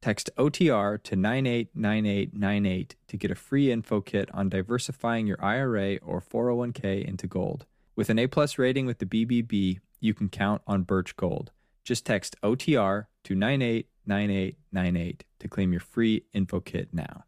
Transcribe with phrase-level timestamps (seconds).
[0.00, 6.20] Text OTR to 989898 to get a free info kit on diversifying your IRA or
[6.20, 7.66] 401k into gold.
[7.96, 11.50] With an A plus rating with the BBB, you can count on Birch Gold.
[11.82, 17.24] Just text OTR to 989898 to claim your free info kit now.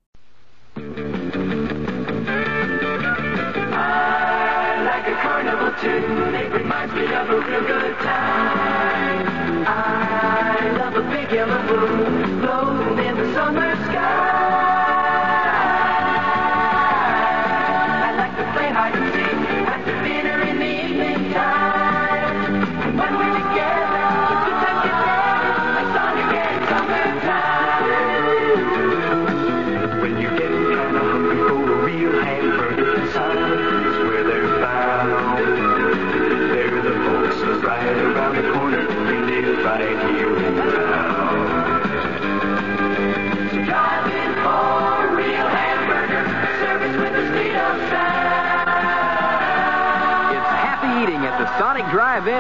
[0.77, 0.83] I
[4.84, 6.34] like a carnival tune.
[6.37, 9.66] It reminds me of a real good time.
[9.66, 13.00] I love a big yellow moon floating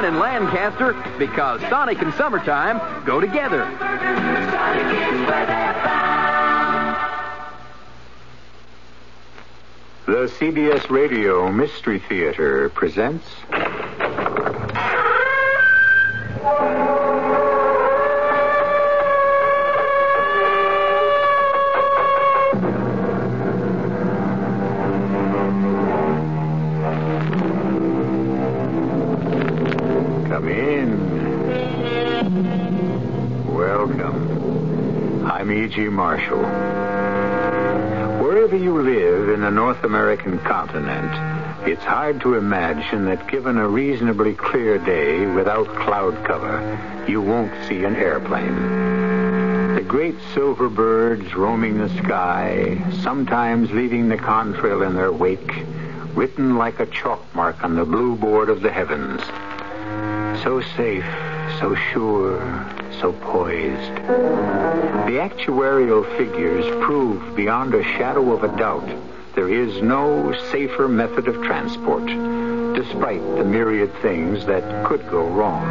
[0.00, 3.66] In Lancaster because Sonic and summertime go together.
[10.06, 13.26] The CBS Radio Mystery Theater presents.
[40.20, 46.60] American continent, it's hard to imagine that given a reasonably clear day without cloud cover,
[47.08, 49.74] you won't see an airplane.
[49.76, 55.64] The great silver birds roaming the sky, sometimes leaving the contrail in their wake,
[56.14, 59.22] written like a chalk mark on the blue board of the heavens.
[60.42, 61.06] So safe,
[61.60, 62.66] so sure,
[63.00, 63.94] so poised.
[65.06, 68.88] The actuarial figures prove beyond a shadow of a doubt
[69.34, 72.06] there is no safer method of transport,
[72.74, 75.66] despite the myriad things that could go wrong.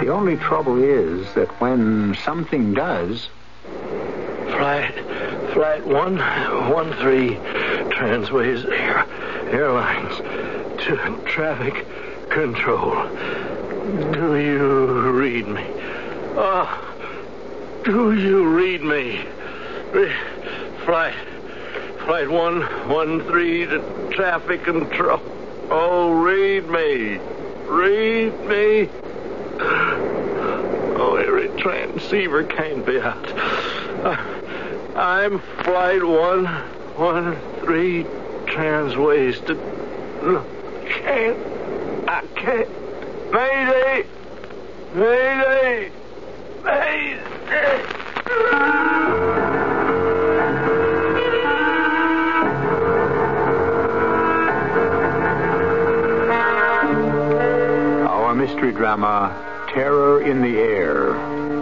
[0.00, 3.28] The only trouble is that when something does,
[4.56, 4.94] Flight,
[5.52, 6.18] flight one,
[6.70, 7.34] one three,
[7.90, 9.04] Transways Air,
[9.50, 10.16] Airlines
[10.82, 11.84] to traffic
[12.30, 13.08] control.
[14.12, 15.64] Do you read me?
[16.36, 19.24] Oh, do you read me?
[20.84, 21.14] Flight,
[22.06, 23.80] flight one, one three to
[24.12, 25.20] traffic control.
[25.68, 27.18] Oh, read me,
[27.66, 28.88] read me.
[29.58, 33.26] Oh, every transceiver can't be out.
[34.06, 34.16] Uh,
[34.96, 36.46] I'm flight one,
[36.94, 38.04] one, three,
[38.44, 39.56] transways to.
[40.88, 42.08] Can't.
[42.08, 42.68] I can't.
[43.32, 44.06] Mayday!
[44.94, 45.90] Mayday!
[46.62, 47.95] Mayday!
[58.86, 61.10] Drama, Terror in the Air,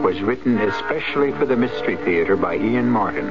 [0.02, 3.26] was written especially for the Mystery Theater by Ian Martin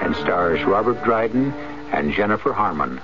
[0.00, 1.52] and stars Robert Dryden
[1.90, 3.00] and Jennifer Harmon.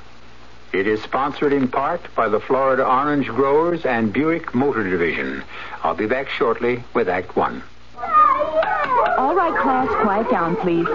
[0.72, 5.42] It is sponsored in part by the Florida Orange Growers and Buick Motor Division.
[5.82, 7.60] I'll be back shortly with Act One.
[7.96, 10.86] All right, class, quiet down, please.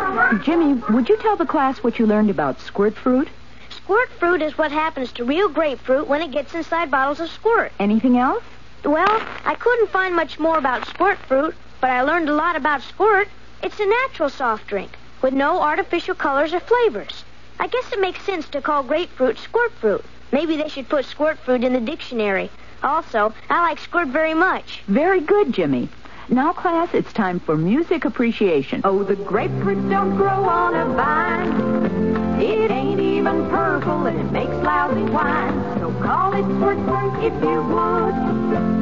[0.45, 3.27] Jimmy, would you tell the class what you learned about squirt fruit?
[3.71, 7.73] Squirt fruit is what happens to real grapefruit when it gets inside bottles of squirt.
[7.77, 8.41] Anything else?
[8.83, 12.81] Well, I couldn't find much more about squirt fruit, but I learned a lot about
[12.81, 13.29] squirt.
[13.61, 14.91] It's a natural soft drink
[15.21, 17.23] with no artificial colors or flavors.
[17.59, 20.03] I guess it makes sense to call grapefruit squirt fruit.
[20.33, 22.49] Maybe they should put squirt fruit in the dictionary.
[22.83, 24.83] Also, I like squirt very much.
[24.87, 25.87] Very good, Jimmy.
[26.27, 28.81] Now, class, it's time for music appreciation.
[28.83, 32.22] Oh, the grapefruit don't grow on a vine.
[32.43, 35.53] It ain't even purple and it makes lousy wine.
[35.79, 38.15] So call it squirt squirt if you would.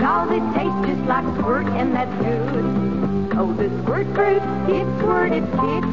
[0.02, 2.66] Cause it tastes just like squirt and that's good.
[3.38, 5.84] Oh, the squirt fruit, it's squirt, it's kick.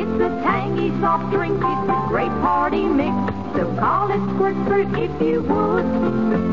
[0.00, 3.14] It's a tangy soft drink, it's a great party mix.
[3.54, 5.84] So call it squirt fruit if you would,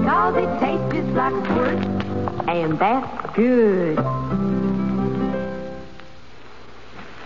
[0.05, 1.79] cause it tastes just like squirt.
[2.49, 3.97] And that's good.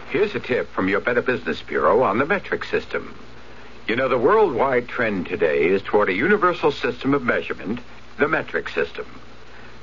[0.10, 3.14] Here's a tip from your Better Business Bureau on the metric system.
[3.88, 7.80] You know, the worldwide trend today is toward a universal system of measurement,
[8.18, 9.06] the metric system.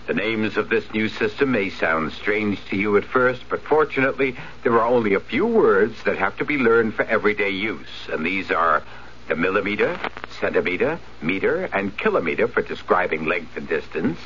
[0.08, 4.36] The names of this new system may sound strange to you at first, but fortunately,
[4.64, 8.26] there are only a few words that have to be learned for everyday use, and
[8.26, 8.82] these are
[9.28, 9.96] the millimeter,
[10.40, 14.18] centimeter, meter, and kilometer for describing length and distance,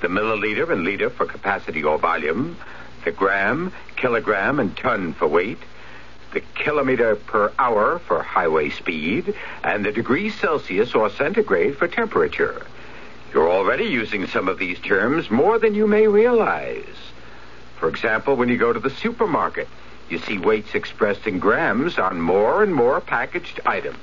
[0.00, 2.56] the milliliter and liter for capacity or volume,
[3.04, 5.58] the gram, kilogram, and ton for weight,
[6.32, 12.66] the kilometer per hour for highway speed, and the degrees Celsius or centigrade for temperature.
[13.32, 16.84] You're already using some of these terms more than you may realize.
[17.78, 19.68] For example, when you go to the supermarket,
[20.08, 23.98] you see weights expressed in grams on more and more packaged items.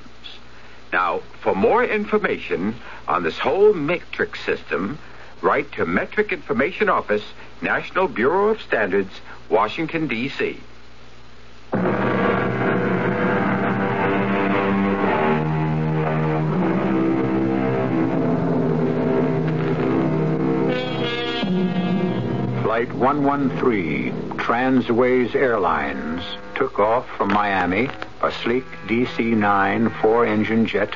[0.91, 2.75] Now, for more information
[3.07, 4.97] on this whole metric system,
[5.41, 7.23] write to Metric Information Office,
[7.61, 9.11] National Bureau of Standards,
[9.49, 10.59] Washington, D.C.
[22.63, 26.23] Flight 113, Transways Airlines,
[26.55, 27.89] took off from Miami,
[28.21, 30.95] a sleek DC 9 four engine jet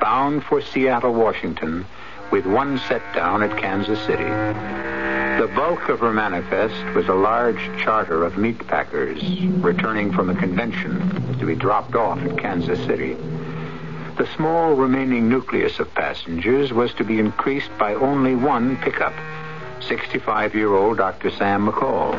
[0.00, 1.86] bound for Seattle, Washington,
[2.30, 4.24] with one set down at Kansas City.
[5.38, 10.34] The bulk of her manifest was a large charter of meat packers returning from a
[10.34, 13.16] convention to be dropped off at Kansas City.
[14.16, 19.12] The small remaining nucleus of passengers was to be increased by only one pickup.
[19.80, 21.32] 65 year old Dr.
[21.32, 22.14] Sam McCall.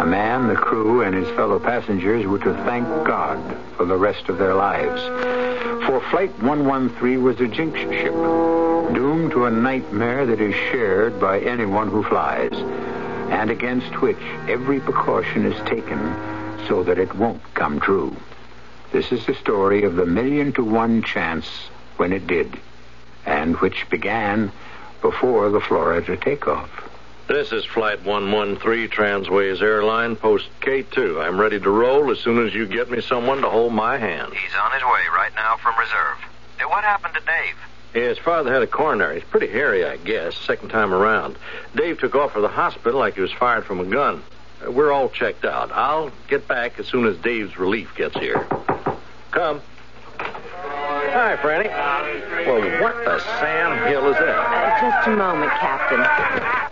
[0.00, 3.38] A man the crew and his fellow passengers were to thank God
[3.76, 5.00] for the rest of their lives.
[5.86, 8.12] For Flight 113 was a jinx ship,
[8.94, 12.52] doomed to a nightmare that is shared by anyone who flies,
[13.30, 15.98] and against which every precaution is taken
[16.66, 18.16] so that it won't come true.
[18.92, 21.46] This is the story of the million to one chance
[21.96, 22.58] when it did,
[23.26, 24.50] and which began
[25.02, 26.70] before the Florida takeoff.
[27.28, 31.22] This is Flight 113, Transways Airline, Post K2.
[31.22, 34.32] I'm ready to roll as soon as you get me someone to hold my hand.
[34.32, 36.16] He's on his way right now from reserve.
[36.58, 37.54] Hey, what happened to Dave?
[37.94, 39.20] His father had a coronary.
[39.20, 41.36] He's pretty hairy, I guess, second time around.
[41.74, 44.22] Dave took off for the hospital like he was fired from a gun.
[44.64, 45.72] Uh, We're all checked out.
[45.72, 48.46] I'll get back as soon as Dave's relief gets here.
[49.30, 49.60] Come.
[50.18, 51.68] Hi, Franny.
[52.46, 54.28] Well, what the Sam Hill is that?
[54.28, 56.70] Uh, just a moment, Captain.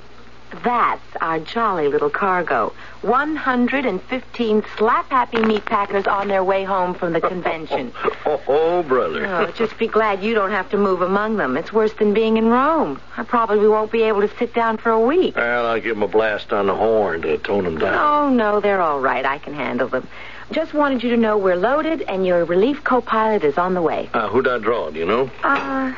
[0.66, 2.72] That's our jolly little cargo.
[3.02, 7.92] 115 slap happy meat packers on their way home from the convention.
[8.24, 9.24] Oh, oh brother.
[9.24, 11.56] Oh, just be glad you don't have to move among them.
[11.56, 13.00] It's worse than being in Rome.
[13.16, 15.36] I probably won't be able to sit down for a week.
[15.36, 17.94] Well, I'll give him a blast on the horn to tone him down.
[17.94, 19.24] Oh, no, they're all right.
[19.24, 20.08] I can handle them.
[20.52, 24.08] Just wanted you to know we're loaded and your relief co-pilot is on the way.
[24.14, 25.30] Uh, who'd I draw, do you know?
[25.42, 25.92] Uh,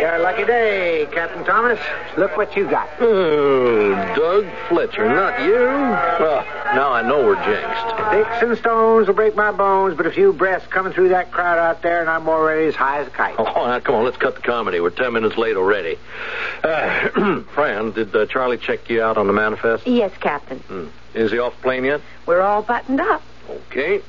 [0.00, 1.78] Your lucky day, Captain Thomas.
[2.16, 2.88] Look what you got.
[3.00, 5.54] Oh, Doug Fletcher, not you?
[5.54, 6.44] Well,
[6.74, 8.08] now I know we're jinxed.
[8.08, 11.58] Sticks and stones will break my bones, but a few breaths coming through that crowd
[11.58, 13.36] out there, and I'm already as high as a kite.
[13.38, 14.80] Oh, now, come on, let's cut the comedy.
[14.80, 15.98] We're ten minutes late already.
[16.62, 19.86] Uh, Fran, did uh, Charlie check you out on the manifest?
[19.86, 20.58] yes, Captain.
[20.60, 20.86] Hmm.
[21.18, 22.00] Is he off plane yet?
[22.26, 23.22] We're all buttoned up.
[23.50, 24.00] Okay.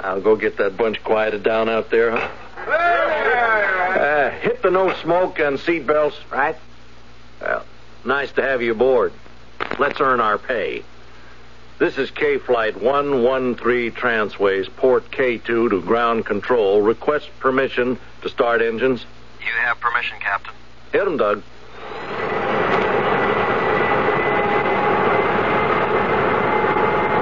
[0.00, 2.28] I'll go get that bunch quieted down out there, huh?
[3.98, 6.16] Uh, hit the no smoke and seat belts.
[6.30, 6.54] Right?
[7.40, 7.64] Well,
[8.04, 9.12] nice to have you aboard.
[9.80, 10.84] Let's earn our pay.
[11.78, 16.80] This is K Flight 113 Transways, Port K2 to ground control.
[16.80, 19.04] Request permission to start engines.
[19.40, 20.54] You have permission, Captain.
[20.92, 21.42] Hit 'em, Doug.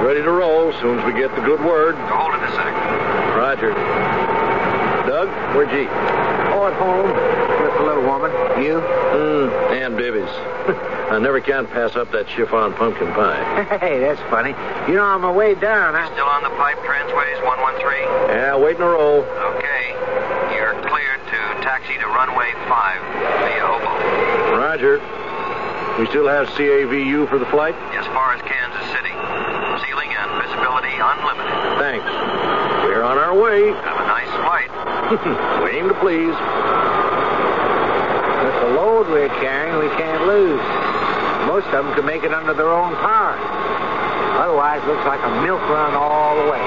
[0.05, 1.95] Ready to roll as soon as we get the good word.
[1.95, 2.73] Hold it a sec.
[3.33, 3.73] Roger.
[5.09, 5.89] Doug, where'd you?
[6.53, 8.29] Oh, at home with the little woman.
[8.61, 8.77] You?
[8.77, 9.49] Mm,
[9.81, 10.29] Aunt Bibby's.
[11.09, 13.63] I never can pass up that chiffon pumpkin pie.
[13.81, 14.53] Hey, that's funny.
[14.87, 16.05] You know, on my way down, I...
[16.13, 18.05] Still on the pipe, Transways 113?
[18.29, 19.25] Yeah, waiting to roll.
[19.57, 19.89] Okay.
[20.53, 23.01] You're cleared to taxi to runway 5
[23.41, 24.61] via Hobo.
[24.61, 25.01] Roger.
[25.97, 27.73] We still have CAVU for the flight?
[27.97, 29.14] As far as Kansas City.
[31.05, 31.77] Ceiling and visibility unlimited.
[31.77, 32.09] Thanks.
[32.85, 33.67] We're on our way.
[33.69, 34.69] Have a nice flight.
[35.63, 36.35] we aim to please.
[38.45, 40.61] With the load we're carrying, we can't lose.
[41.47, 43.37] Most of them can make it under their own power.
[44.41, 46.61] Otherwise, it looks like a milk run all the way.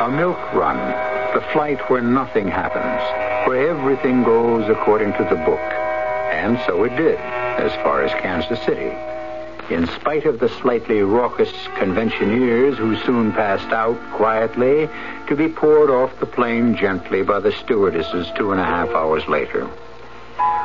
[0.00, 0.78] A milk run,
[1.34, 3.00] the flight where nothing happens,
[3.46, 5.60] where everything goes according to the book.
[6.30, 8.90] And so it did, as far as Kansas City.
[9.70, 14.88] In spite of the slightly raucous conventioneers who soon passed out quietly
[15.28, 19.26] to be poured off the plane gently by the stewardesses two and a half hours
[19.28, 19.70] later.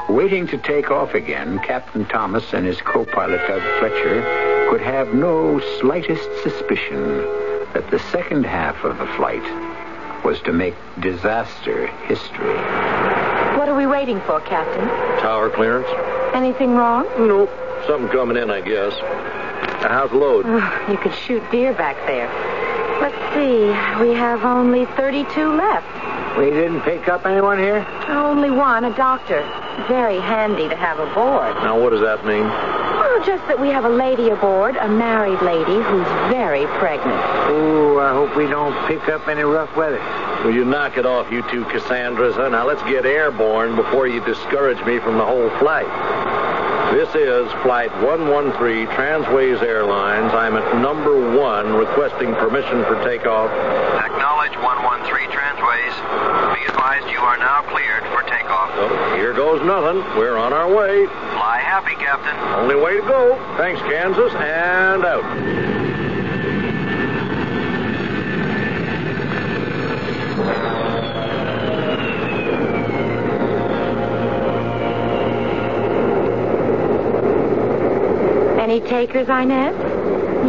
[0.09, 5.59] Waiting to take off again, Captain Thomas and his co-pilot Doug Fletcher could have no
[5.79, 7.19] slightest suspicion
[7.73, 9.43] that the second half of the flight
[10.25, 12.55] was to make disaster history.
[13.55, 14.87] What are we waiting for, Captain?
[15.21, 15.87] Tower clearance?
[16.33, 17.05] Anything wrong?
[17.19, 17.51] Nope.
[17.87, 18.93] Something coming in, I guess.
[19.83, 20.45] How's the load?
[20.47, 22.27] Oh, you could shoot deer back there.
[22.99, 23.67] Let's see.
[24.03, 26.37] We have only 32 left.
[26.37, 27.85] We didn't pick up anyone here?
[28.07, 29.41] Only one, a doctor.
[29.87, 31.55] Very handy to have aboard.
[31.63, 32.43] Now, what does that mean?
[32.43, 37.21] Well, just that we have a lady aboard, a married lady who's very pregnant.
[37.51, 40.01] Ooh, I hope we don't pick up any rough weather.
[40.43, 42.35] Will you knock it off, you two Cassandras?
[42.35, 42.49] Huh?
[42.49, 45.87] Now, let's get airborne before you discourage me from the whole flight.
[46.95, 50.33] This is Flight 113, Transways Airlines.
[50.33, 53.51] I'm at number one, requesting permission for takeoff.
[53.99, 56.55] Acknowledge 113 Transways.
[56.55, 58.71] Be advised you are now cleared for takeoff.
[58.75, 60.07] Oh, here goes nothing.
[60.17, 61.05] We're on our way.
[61.05, 62.33] Fly happy, Captain.
[62.63, 63.35] Only way to go.
[63.57, 65.74] Thanks, Kansas, and out.
[78.65, 79.75] Any takers, Inez?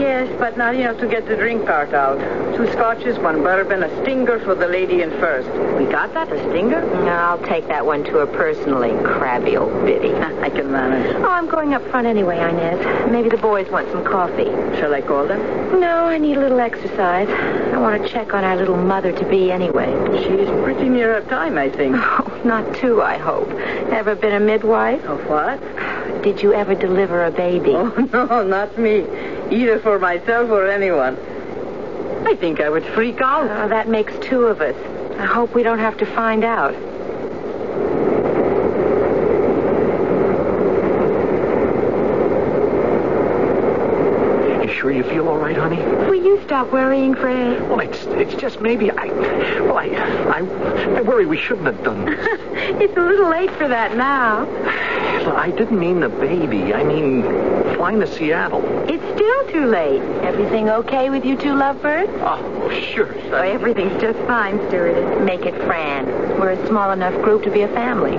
[0.00, 2.16] Yes, but not enough to get the drink cart out.
[2.56, 5.46] Two scotches, one bourbon, a stinger for the lady in first.
[5.78, 6.80] We got that, a stinger?
[6.80, 10.14] No, I'll take that one to her personally, crabby old biddy.
[10.14, 11.14] I can manage.
[11.16, 13.12] Oh, I'm going up front anyway, Inez.
[13.12, 14.48] Maybe the boys want some coffee.
[14.80, 15.78] Shall I call them?
[15.78, 17.28] No, I need a little exercise.
[17.28, 19.92] I want to check on our little mother-to-be anyway.
[20.22, 21.96] She's pretty near her time, I think.
[22.18, 23.50] Oh, not too, I hope.
[23.92, 25.04] Ever been a midwife?
[25.04, 25.60] Of what?
[26.22, 27.72] Did you ever deliver a baby?
[27.74, 29.06] Oh, no, not me.
[29.50, 31.16] Either for myself or anyone.
[32.26, 33.48] I think I would freak out.
[33.48, 34.74] Oh, that makes two of us.
[35.18, 36.74] I hope we don't have to find out.
[44.62, 45.80] You sure you feel all right, honey?
[45.80, 47.68] Will you stop worrying, Fred?
[47.68, 49.06] Well, it's it's just maybe I.
[49.60, 52.18] Well, I I, I worry we shouldn't have done this.
[52.82, 54.44] it's a little late for that now.
[55.32, 56.72] I didn't mean the baby.
[56.74, 57.22] I mean
[57.76, 58.62] flying to Seattle.
[58.88, 60.02] It's still too late.
[60.24, 62.10] Everything okay with you two lovebirds?
[62.22, 63.14] Oh, sure.
[63.32, 65.24] Oh, everything's just fine, stewardess.
[65.24, 66.06] Make it Fran.
[66.40, 68.16] We're a small enough group to be a family.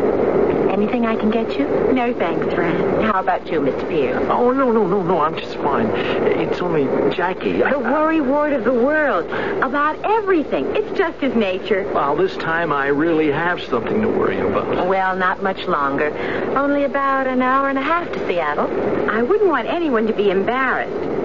[0.77, 1.67] Anything I can get you?
[1.91, 3.01] No, thanks, Fran.
[3.01, 3.89] How about you, Mr.
[3.89, 4.24] Pierce?
[4.29, 5.19] Oh no no no no!
[5.22, 5.88] I'm just fine.
[5.88, 7.53] It's only Jackie.
[7.53, 9.25] The worry wart of the world.
[9.63, 10.67] About everything.
[10.75, 11.91] It's just his nature.
[11.96, 14.88] Well, this time I really have something to worry about.
[14.88, 16.15] Well, not much longer.
[16.55, 18.69] Only about an hour and a half to Seattle.
[19.10, 21.16] I wouldn't want anyone to be embarrassed.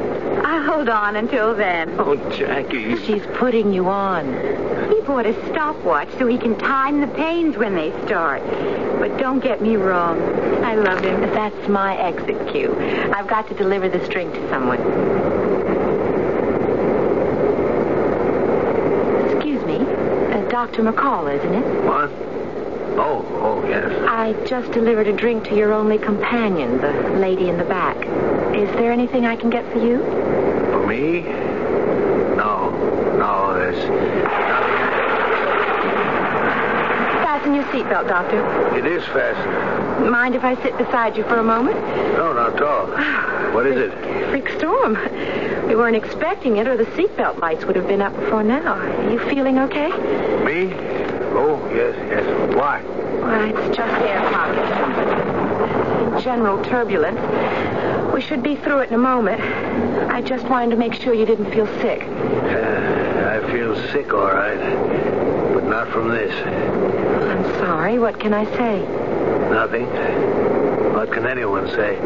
[0.44, 1.94] I'll hold on until then.
[1.99, 2.96] Oh, Jackie.
[3.04, 4.26] She's putting you on.
[4.90, 8.42] He bought a stopwatch so he can time the pains when they start.
[8.99, 10.20] But don't get me wrong.
[10.64, 11.20] I love him.
[11.20, 12.75] That's my exit cue.
[13.14, 14.80] I've got to deliver this drink to someone.
[19.30, 19.76] Excuse me.
[19.76, 20.82] Uh, Dr.
[20.82, 21.84] McCall, isn't it?
[21.84, 22.11] What?
[22.99, 23.90] Oh, oh, yes.
[24.08, 27.96] I just delivered a drink to your only companion, the lady in the back.
[28.54, 29.99] Is there anything I can get for you?
[30.71, 31.23] For me?
[32.37, 32.71] No.
[33.18, 34.82] No, there's nothing.
[37.23, 38.76] Fasten your seatbelt, Doctor.
[38.76, 40.11] It is fastened.
[40.11, 41.76] Mind if I sit beside you for a moment?
[42.14, 42.88] No, not at all.
[42.97, 43.92] Ah, what is it?
[44.30, 44.99] Freak storm.
[45.68, 48.75] We weren't expecting it, or the seatbelt lights would have been up before now.
[48.75, 49.88] Are you feeling okay?
[50.44, 50.75] Me?
[51.35, 52.25] Oh, yes, yes.
[52.54, 52.82] Why?
[52.82, 56.16] Why, it's just air pockets.
[56.16, 57.21] In general turbulence.
[58.23, 59.41] We should be through it in a moment.
[60.09, 62.02] I just wanted to make sure you didn't feel sick.
[62.02, 64.61] Uh, I feel sick, all right.
[65.52, 66.33] But not from this.
[66.33, 67.99] I'm sorry.
[67.99, 68.79] What can I say?
[69.50, 69.87] Nothing.
[70.95, 71.97] What can anyone say?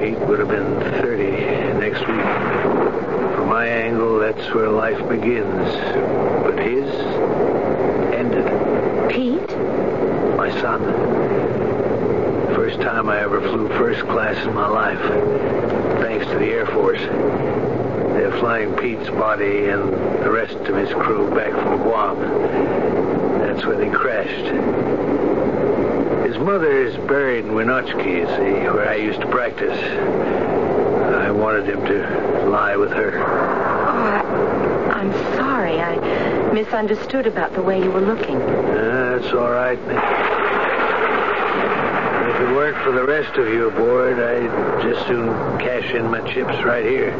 [0.00, 1.30] Pete would have been 30
[1.78, 3.36] next week.
[3.36, 5.68] From my angle, that's where life begins.
[6.42, 6.88] But his
[8.14, 8.46] ended.
[9.10, 9.58] Pete?
[10.38, 11.51] My son.
[12.72, 14.98] First time I ever flew first class in my life.
[16.00, 17.02] Thanks to the Air Force.
[17.02, 22.18] They're flying Pete's body and the rest of his crew back from Guam.
[23.40, 24.46] That's when he crashed.
[26.26, 29.78] His mother is buried in Wenatchee, you see, where I used to practice.
[29.78, 33.18] I wanted him to lie with her.
[33.18, 34.22] Oh, I,
[34.94, 35.78] I'm sorry.
[35.78, 38.38] I misunderstood about the way you were looking.
[38.38, 39.78] That's all right,
[42.62, 45.26] Weren't for the rest of you aboard, I'd just soon
[45.58, 47.10] cash in my chips right here.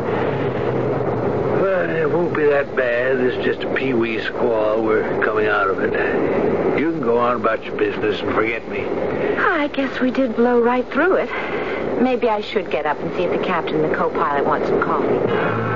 [1.58, 3.16] But it won't be that bad.
[3.18, 4.84] It's just a pee-wee squall.
[4.84, 6.78] We're coming out of it.
[6.78, 8.84] You can go on about your business and forget me.
[8.86, 12.00] I guess we did blow right through it.
[12.00, 14.80] Maybe I should get up and see if the captain and the co-pilot want some
[14.80, 15.71] coffee.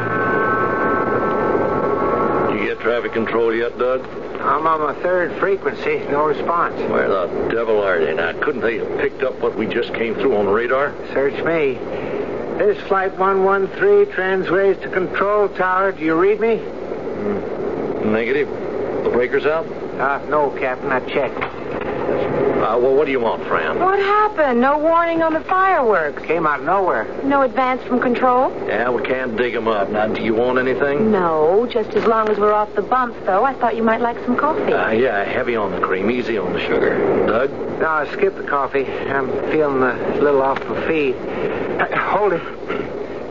[2.81, 4.05] Traffic control yet, Doug?
[4.41, 5.99] I'm on my third frequency.
[6.11, 6.77] No response.
[6.91, 8.33] Where the devil are they now?
[8.41, 10.95] Couldn't they have picked up what we just came through on the radar?
[11.13, 11.75] Search me.
[12.59, 15.93] This flight 113 transways to control tower.
[15.93, 16.57] Do you read me?
[18.11, 18.49] Negative.
[19.05, 19.67] The breaker's out?
[19.67, 20.91] Uh, no, Captain.
[20.91, 21.39] I checked.
[22.67, 23.79] Uh, well, what do you want, Fran?
[23.79, 24.61] What happened?
[24.61, 26.21] No warning on the fireworks.
[26.25, 27.07] Came out of nowhere.
[27.23, 28.51] No advance from control?
[28.67, 29.89] Yeah, we can't dig 'em up.
[29.89, 31.13] Now, do you want anything?
[31.13, 33.45] No, just as long as we're off the bumps, though.
[33.45, 34.73] I thought you might like some coffee.
[34.73, 36.99] Uh, yeah, heavy on the cream, easy on the sugar.
[37.29, 37.51] Doug?
[37.79, 38.85] No, skip the coffee.
[39.11, 41.15] I'm feeling a little off my feet.
[41.79, 42.43] Uh, hold it.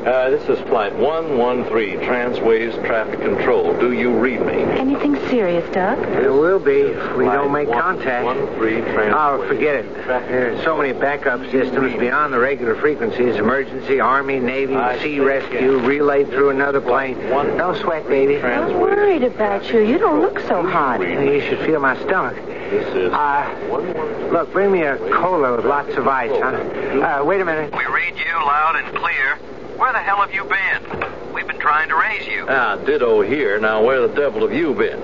[0.05, 3.73] Uh, this is flight 113, Transways Traffic Control.
[3.79, 4.53] Do you read me?
[4.53, 5.97] Anything serious, Doug?
[6.23, 8.23] It will be if we don't make contact.
[8.23, 9.13] 113, Transways.
[9.15, 9.91] Oh, forget it.
[10.05, 13.35] There are so many backup systems beyond the regular frequencies.
[13.37, 15.87] Emergency, Army, Navy, Air Sea Rescue, yeah.
[15.87, 17.31] relayed through another plane.
[17.31, 18.39] One- Don't sweat, baby.
[18.39, 19.79] I'm worried about you.
[19.79, 21.01] You don't look so hot.
[21.01, 22.35] You should feel my stomach.
[22.45, 27.19] This is Uh, look, bring me a cola with lots of ice, huh?
[27.21, 27.73] Uh, wait a minute.
[27.75, 29.39] We read you loud and clear.
[29.77, 31.33] Where the hell have you been?
[31.33, 32.45] We've been trying to raise you.
[32.47, 33.59] Ah, ditto here.
[33.59, 35.01] Now, where the devil have you been?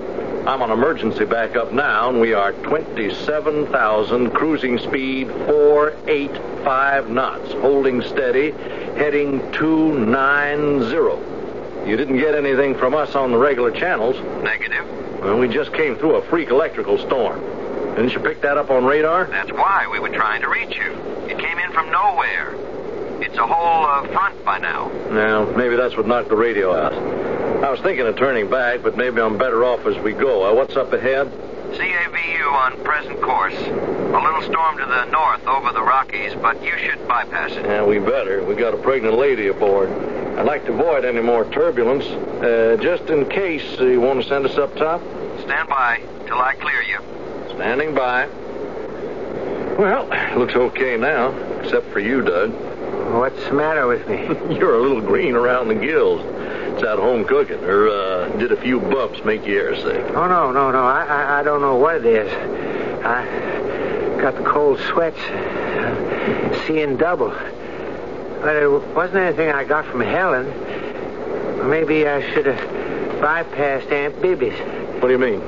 [0.47, 8.51] I'm on emergency backup now, and we are 27,000, cruising speed 485 knots, holding steady,
[8.95, 11.89] heading 290.
[11.89, 14.15] You didn't get anything from us on the regular channels.
[14.41, 14.85] Negative.
[15.19, 17.41] Well, we just came through a freak electrical storm.
[17.95, 19.25] Didn't you pick that up on radar?
[19.25, 20.93] That's why we were trying to reach you.
[21.27, 22.55] It came in from nowhere.
[23.21, 24.89] It's a whole uh, front by now.
[25.11, 26.93] Now, maybe that's what knocked the radio out.
[27.63, 30.49] I was thinking of turning back, but maybe I'm better off as we go.
[30.49, 31.27] Uh, what's up ahead?
[31.27, 33.53] CAVU on present course.
[33.53, 37.63] A little storm to the north over the Rockies, but you should bypass it.
[37.63, 38.43] Yeah, we better.
[38.43, 39.89] We got a pregnant lady aboard.
[40.37, 42.05] I'd like to avoid any more turbulence.
[42.05, 45.01] Uh, just in case uh, you want to send us up top?
[45.43, 46.97] Stand by till I clear you.
[47.55, 48.27] Standing by.
[49.77, 50.07] Well,
[50.37, 51.31] looks okay now,
[51.61, 52.70] except for you, Doug.
[53.11, 54.25] What's the matter with me?
[54.57, 56.21] You're a little green around the gills.
[56.73, 60.03] It's at home cooking, or uh, did a few bumps make you air sick?
[60.15, 60.83] Oh, no, no, no.
[60.83, 62.31] I, I, I don't know what it is.
[63.03, 67.31] I got the cold sweats, uh, seeing double.
[68.41, 71.69] But it wasn't anything I got from Helen.
[71.69, 72.59] Maybe I should have
[73.21, 74.57] bypassed Aunt Bibby's.
[75.01, 75.41] What do you mean,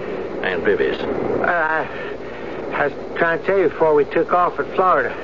[0.43, 0.99] Aunt Bibby's?
[0.99, 1.87] Uh, I,
[2.73, 5.15] I was trying to tell you before we took off at Florida.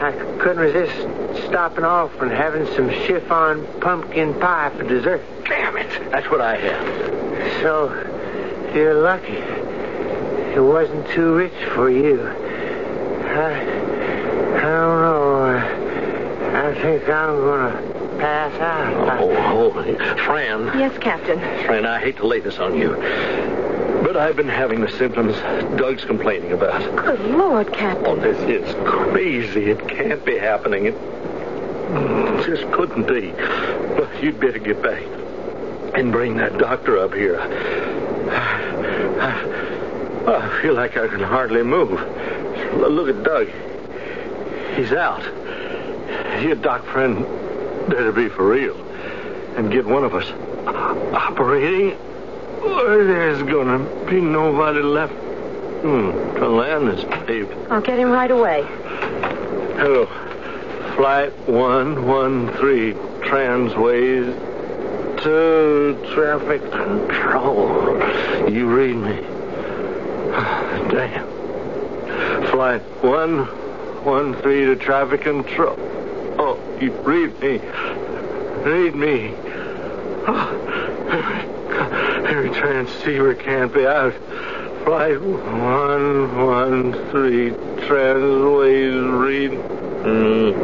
[0.00, 5.22] I couldn't resist stopping off and having some chiffon pumpkin pie for dessert.
[5.46, 6.10] Damn it!
[6.10, 7.62] That's what I had.
[7.62, 7.90] So,
[8.74, 9.38] you're lucky.
[10.54, 12.20] It wasn't too rich for you.
[12.22, 15.34] I, I don't know.
[15.42, 19.20] I, I think I'm gonna pass out.
[19.20, 20.78] Oh, oh, Fran.
[20.78, 21.38] Yes, Captain.
[21.66, 22.94] Fran, I hate to lay this on you,
[24.04, 25.34] but I've been having the symptoms
[25.78, 26.94] Doug's complaining about.
[26.94, 28.06] Good Lord, Captain.
[28.06, 29.70] Oh, this is crazy.
[29.70, 30.86] It can't be happening.
[30.86, 33.30] It just couldn't be.
[33.30, 35.02] But you'd better get back
[35.94, 37.40] and bring that doctor up here.
[39.20, 39.32] I,
[40.26, 41.92] I feel like I can hardly move.
[42.74, 43.48] Look at Doug.
[44.76, 45.24] He's out.
[46.42, 47.24] Your doc friend
[47.88, 48.76] better be for real
[49.56, 50.30] and get one of us
[51.14, 51.96] operating,
[52.64, 57.52] or there's gonna be nobody left hmm, to land this baby.
[57.70, 58.62] I'll get him right away.
[59.76, 60.06] Hello.
[60.96, 64.54] Flight 113, Transways
[65.22, 67.98] to traffic control.
[68.50, 69.16] You read me.
[70.90, 71.26] Damn.
[72.50, 75.76] Flight 113 to traffic control.
[76.38, 77.58] Oh, you read me.
[78.62, 79.34] Read me.
[80.26, 80.50] Oh,
[82.28, 84.14] every transceiver can't be out.
[84.84, 87.52] Flight 113,
[87.86, 90.54] Transways, read mm.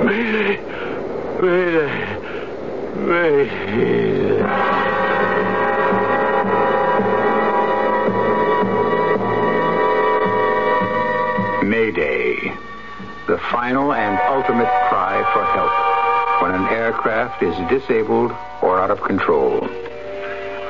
[0.00, 0.06] me.
[0.06, 0.56] Mayday!
[1.42, 1.90] Mayday!
[2.96, 4.40] Mayday!
[11.62, 12.56] Mayday.
[13.26, 15.72] The final and ultimate cry for help.
[16.40, 19.68] when an aircraft is disabled or out of control.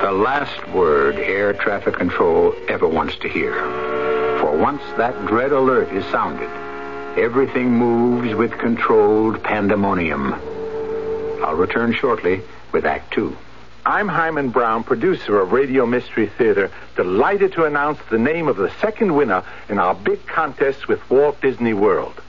[0.01, 3.53] The last word air traffic control ever wants to hear.
[4.39, 6.49] For once that dread alert is sounded,
[7.19, 10.33] everything moves with controlled pandemonium.
[11.43, 13.37] I'll return shortly with Act Two.
[13.85, 18.71] I'm Himan Brown, producer of Radio Mystery Theater, delighted to announce the name of the
[18.81, 22.19] second winner in our big contest with Walt Disney World.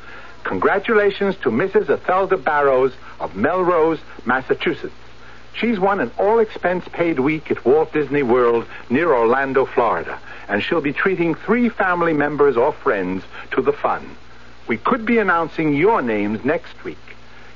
[0.45, 1.87] Congratulations to Mrs.
[1.87, 4.93] Ethelda Barrows of Melrose, Massachusetts.
[5.55, 10.63] She's won an all expense paid week at Walt Disney World near Orlando, Florida, and
[10.63, 14.17] she'll be treating three family members or friends to the fun.
[14.67, 16.99] We could be announcing your names next week.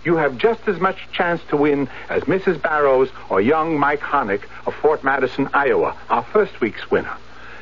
[0.05, 2.63] You have just as much chance to win as Mrs.
[2.63, 7.17] Barrows or young Mike Honick of Fort Madison, Iowa, our first week's winner.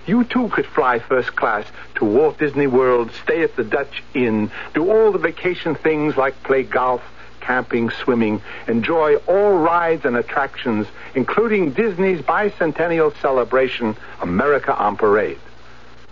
[0.07, 4.51] You too could fly first class to Walt Disney World, stay at the Dutch Inn,
[4.75, 7.01] do all the vacation things like play golf,
[7.45, 15.39] camping, swimming, enjoy all rides and attractions, including Disney's bicentennial celebration, America on Parade.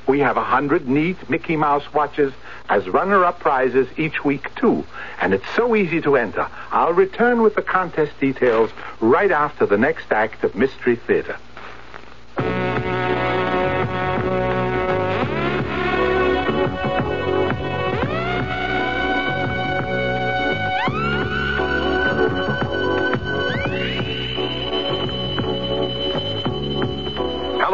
[0.07, 2.33] We have a hundred neat Mickey Mouse watches
[2.69, 4.85] as runner-up prizes each week, too.
[5.21, 6.49] And it's so easy to enter.
[6.71, 11.37] I'll return with the contest details right after the next act of Mystery Theater.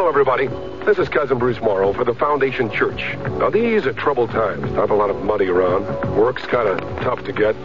[0.09, 0.47] Hello, everybody.
[0.85, 3.15] This is Cousin Bruce Morrow for the Foundation Church.
[3.37, 4.71] Now, these are troubled times.
[4.71, 5.85] Not a lot of money around.
[6.17, 7.55] Work's kind of tough to get.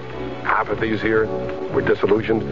[0.44, 1.26] Apathy's here.
[1.72, 2.42] We're disillusioned.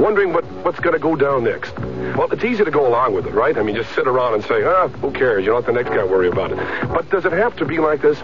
[0.00, 1.78] Wondering what, what's going to go down next.
[1.78, 3.56] Well, it's easy to go along with it, right?
[3.56, 5.44] I mean, just sit around and say, ah, who cares?
[5.44, 6.58] You don't let the next guy worry about it.
[6.88, 8.18] But does it have to be like this?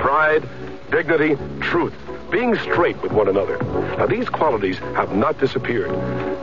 [0.00, 0.42] Pride,
[0.90, 1.94] dignity, truth,
[2.32, 3.58] being straight with one another.
[3.96, 5.92] Now, these qualities have not disappeared.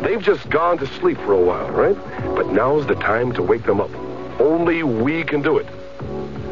[0.06, 1.98] They've just gone to sleep for a while, right?
[2.34, 3.92] But now's the time to wake them up.
[4.40, 5.68] Only we can do it.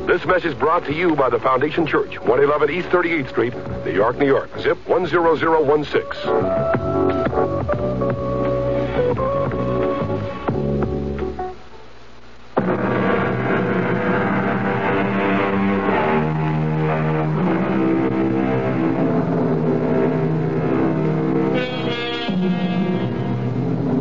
[0.08, 3.54] This message brought to you by the Foundation Church, 111 East 38th Street,
[3.86, 4.50] New York, New York.
[4.60, 6.30] Zip 10016.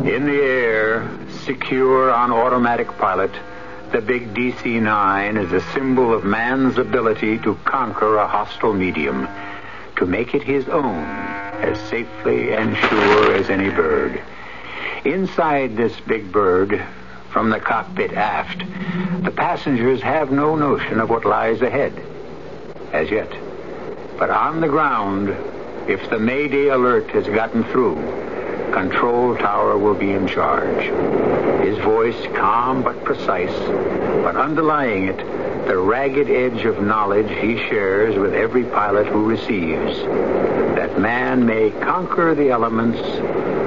[0.05, 1.09] In the air,
[1.45, 3.31] secure on automatic pilot,
[3.93, 9.27] the big DC 9 is a symbol of man's ability to conquer a hostile medium,
[9.95, 11.03] to make it his own
[11.61, 14.19] as safely and sure as any bird.
[15.05, 16.83] Inside this big bird,
[17.29, 18.63] from the cockpit aft,
[19.23, 21.93] the passengers have no notion of what lies ahead,
[22.91, 23.31] as yet.
[24.17, 25.29] But on the ground,
[25.87, 27.97] if the Mayday alert has gotten through,
[28.73, 30.85] Control Tower will be in charge.
[31.63, 33.55] His voice calm but precise,
[34.23, 35.17] but underlying it,
[35.67, 39.99] the ragged edge of knowledge he shares with every pilot who receives.
[40.75, 42.99] That man may conquer the elements,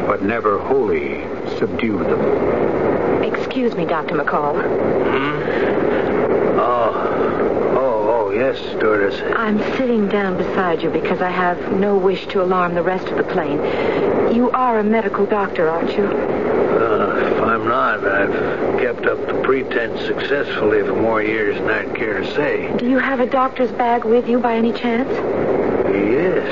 [0.06, 1.22] but never wholly
[1.56, 3.22] subdue them.
[3.22, 4.16] Excuse me, Dr.
[4.16, 4.60] McCall.
[4.60, 6.58] Hmm?
[6.58, 7.55] Oh, oh,
[8.37, 9.20] yes, stewardess.
[9.35, 13.16] I'm sitting down beside you because I have no wish to alarm the rest of
[13.16, 13.59] the plane.
[14.35, 16.05] You are a medical doctor, aren't you?
[16.05, 21.96] Uh, if I'm not, I've kept up the pretense successfully for more years than I'd
[21.96, 22.77] care to say.
[22.77, 25.09] Do you have a doctor's bag with you by any chance?
[25.94, 26.46] Yes.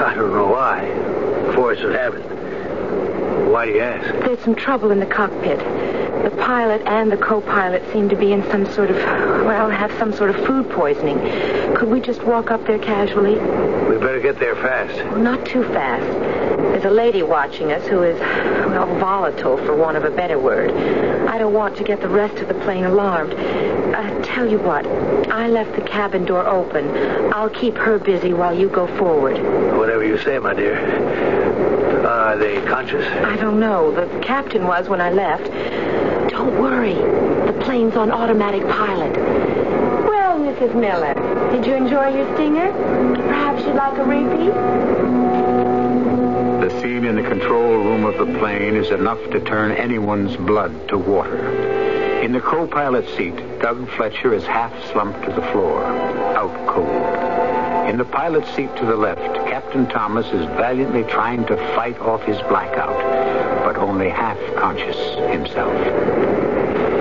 [0.00, 1.52] I don't know why.
[1.54, 2.24] Force of habit.
[3.48, 4.24] Why do you ask?
[4.24, 5.60] There's some trouble in the cockpit.
[6.24, 10.12] The pilot and the co-pilot seem to be in some sort of, well, have some
[10.12, 11.18] sort of food poisoning.
[11.74, 13.34] Could we just walk up there casually?
[13.34, 14.96] We better get there fast.
[15.10, 16.04] Well, not too fast.
[16.72, 20.70] There's a lady watching us who is, well, volatile, for want of a better word.
[21.28, 23.34] I don't want to get the rest of the plane alarmed.
[23.34, 24.86] Uh, tell you what,
[25.30, 26.88] I left the cabin door open.
[27.32, 29.36] I'll keep her busy while you go forward.
[29.76, 30.78] Whatever you say, my dear.
[32.06, 33.06] Are they conscious?
[33.24, 33.90] I don't know.
[33.92, 35.50] The captain was when I left.
[36.48, 36.94] Don't worry.
[36.94, 39.14] The plane's on automatic pilot.
[39.14, 40.74] Well, Mrs.
[40.74, 41.12] Miller,
[41.52, 42.72] did you enjoy your stinger?
[42.72, 44.54] Perhaps you'd like a repeat?
[46.62, 50.88] The scene in the control room of the plane is enough to turn anyone's blood
[50.88, 51.50] to water.
[52.22, 57.90] In the co-pilot seat, Doug Fletcher is half slumped to the floor, out cold.
[57.90, 62.22] In the pilot seat to the left, Captain Thomas is valiantly trying to fight off
[62.22, 63.07] his blackout,
[63.68, 64.96] but only half conscious
[65.30, 65.76] himself.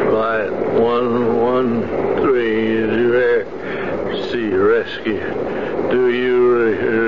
[0.10, 3.46] Flight 113 is air
[4.30, 5.22] sea rescue.
[5.90, 6.66] Do you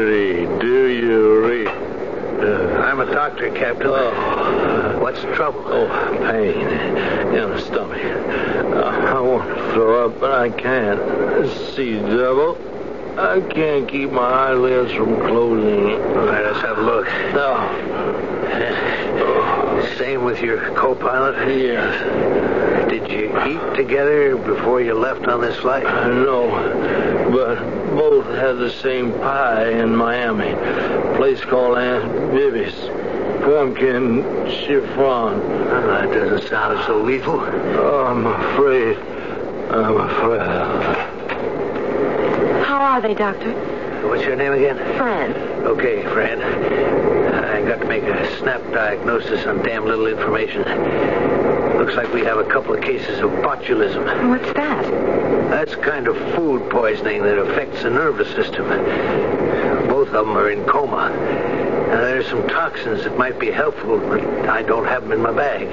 [0.08, 0.60] read?
[0.62, 1.68] Do you read?
[1.68, 3.90] Uh, I'm a doctor, Captain.
[5.02, 5.62] What's the trouble?
[5.66, 5.90] Oh,
[6.32, 6.66] pain
[7.36, 8.02] in the stomach.
[8.02, 11.02] Uh, I want to throw up, but I can't.
[11.76, 12.58] See double.
[13.20, 16.00] I can't keep my eyelids from closing.
[16.16, 17.08] Let's have a look.
[17.34, 18.09] No.
[20.00, 21.36] Same with your co-pilot?
[21.58, 22.90] Yes.
[22.90, 25.86] Did you eat together before you left on this flight?
[25.86, 26.50] Uh, no,
[27.34, 27.60] but
[27.98, 30.52] both had the same pie in Miami.
[30.52, 32.74] A Place called Aunt Bibby's.
[33.44, 35.38] Pumpkin chiffon.
[35.68, 37.42] that doesn't sound so lethal.
[37.42, 38.98] Oh, I'm afraid.
[39.70, 40.40] I'm afraid.
[42.64, 43.52] How are they, Doctor?
[44.08, 44.78] What's your name again?
[44.98, 45.34] Fran.
[45.66, 47.19] Okay, Fran.
[47.70, 50.64] Got to make a snap diagnosis on damn little information.
[51.78, 54.28] Looks like we have a couple of cases of botulism.
[54.28, 54.90] What's that?
[55.52, 58.68] That's kind of food poisoning that affects the nervous system.
[59.88, 61.10] Both of them are in coma.
[61.10, 65.32] Now, there's some toxins that might be helpful, but I don't have them in my
[65.32, 65.70] bag.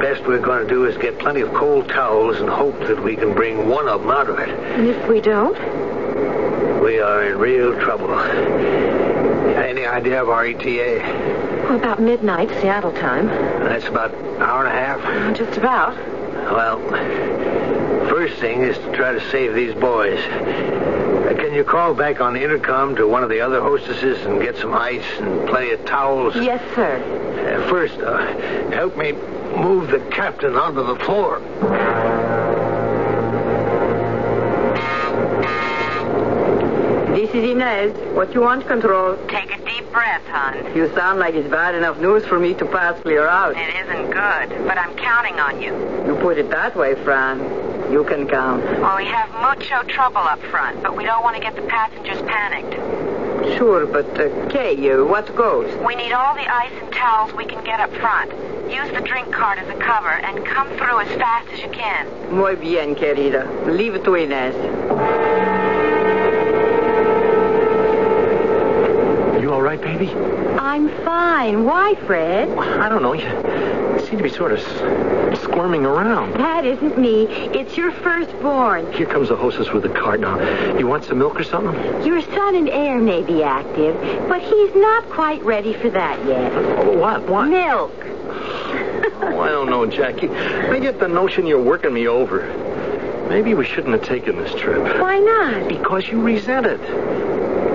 [0.00, 3.14] Best we're going to do is get plenty of cold towels and hope that we
[3.14, 4.48] can bring one of them out of it.
[4.48, 5.56] And if we don't?
[6.82, 8.85] We are in real trouble.
[9.76, 11.02] Any idea of our ETA?
[11.68, 13.26] Well, about midnight, Seattle time.
[13.26, 15.36] That's about an hour and a half.
[15.36, 15.94] Just about.
[16.34, 16.80] Well,
[18.08, 20.18] first thing is to try to save these boys.
[20.18, 24.40] Uh, can you call back on the intercom to one of the other hostesses and
[24.40, 26.34] get some ice and plenty of towels?
[26.36, 26.96] Yes, sir.
[26.96, 31.42] Uh, first, uh, help me move the captain onto the floor.
[37.26, 38.14] This is Inez.
[38.14, 39.16] What you want, Control?
[39.26, 40.76] Take a deep breath, hon.
[40.76, 43.56] You sound like it's bad enough news for me to pass clear out.
[43.56, 45.74] It isn't good, but I'm counting on you.
[46.06, 47.40] You put it that way, Fran.
[47.90, 48.62] You can count.
[48.62, 52.22] Well, we have mucho trouble up front, but we don't want to get the passengers
[52.22, 52.74] panicked.
[53.58, 55.66] Sure, but, uh, Kay, uh, what goes?
[55.84, 58.30] We need all the ice and towels we can get up front.
[58.70, 62.06] Use the drink cart as a cover and come through as fast as you can.
[62.30, 63.48] Muy bien, querida.
[63.66, 65.55] Leave it to Inez.
[69.76, 70.10] Right, baby?
[70.58, 71.64] I'm fine.
[71.64, 72.48] Why, Fred?
[72.58, 73.12] I don't know.
[73.12, 76.34] You seem to be sort of s- squirming around.
[76.34, 77.24] That isn't me.
[77.26, 78.92] It's your firstborn.
[78.92, 80.76] Here comes the hostess with the cart now.
[80.78, 82.06] You want some milk or something?
[82.06, 83.96] Your son and heir may be active,
[84.28, 86.52] but he's not quite ready for that yet.
[86.96, 87.28] What?
[87.28, 87.48] What?
[87.48, 87.92] Milk.
[89.18, 90.28] Oh, I don't know, Jackie.
[90.28, 92.46] I get the notion you're working me over.
[93.28, 95.00] Maybe we shouldn't have taken this trip.
[95.00, 95.68] Why not?
[95.68, 96.80] Because you resent it.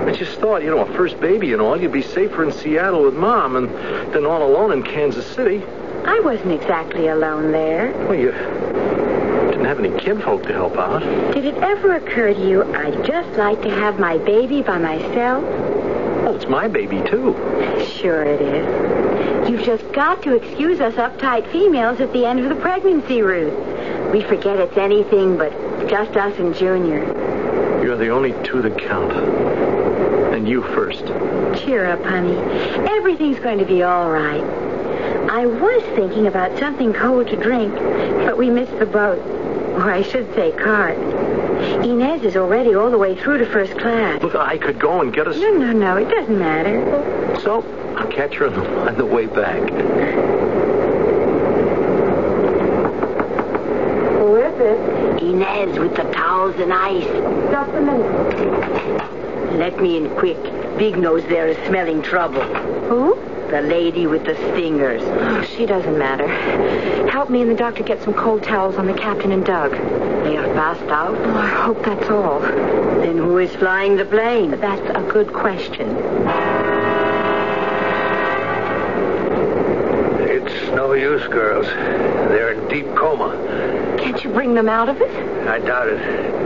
[0.06, 3.04] I just thought, you know, a first baby and all, you'd be safer in Seattle
[3.04, 3.68] with Mom and
[4.12, 5.62] than all alone in Kansas City.
[6.04, 7.92] I wasn't exactly alone there.
[8.08, 11.00] Well, you didn't have any kinfolk to help out.
[11.32, 15.44] Did it ever occur to you I'd just like to have my baby by myself?
[16.24, 17.34] Oh, it's my baby, too.
[18.00, 19.48] Sure it is.
[19.48, 23.54] You've just got to excuse us uptight females at the end of the pregnancy, Ruth.
[24.12, 25.52] We forget it's anything but
[25.88, 27.04] just us and Junior.
[27.82, 29.12] You're the only two that count.
[30.42, 31.06] And you first.
[31.62, 32.36] Cheer up, honey.
[32.90, 34.42] Everything's going to be all right.
[35.30, 39.20] I was thinking about something cold to drink, but we missed the boat.
[39.76, 40.98] Or I should say cart.
[41.84, 44.20] Inez is already all the way through to first class.
[44.20, 45.36] Look, I could go and get us.
[45.36, 45.96] No, no, no.
[45.96, 47.38] It doesn't matter.
[47.44, 47.62] So,
[47.96, 49.60] I'll catch her on the, on the way back.
[54.18, 55.22] Who is it?
[55.22, 57.04] Inez with the towels and ice.
[57.52, 59.21] Just a minute.
[59.58, 60.42] Let me in quick.
[60.78, 62.42] Big Nose there is smelling trouble.
[62.42, 63.14] Who?
[63.50, 65.02] The lady with the stingers.
[65.04, 66.26] Oh, she doesn't matter.
[67.10, 69.72] Help me and the doctor get some cold towels on the captain and Doug.
[69.72, 71.14] They are passed out?
[71.14, 72.40] Oh, I hope that's all.
[72.40, 74.52] Then who is flying the plane?
[74.52, 75.88] That's a good question.
[80.20, 81.66] It's no use, girls.
[81.66, 83.96] They're in deep coma.
[83.98, 85.10] Can't you bring them out of it?
[85.46, 86.41] I doubt it.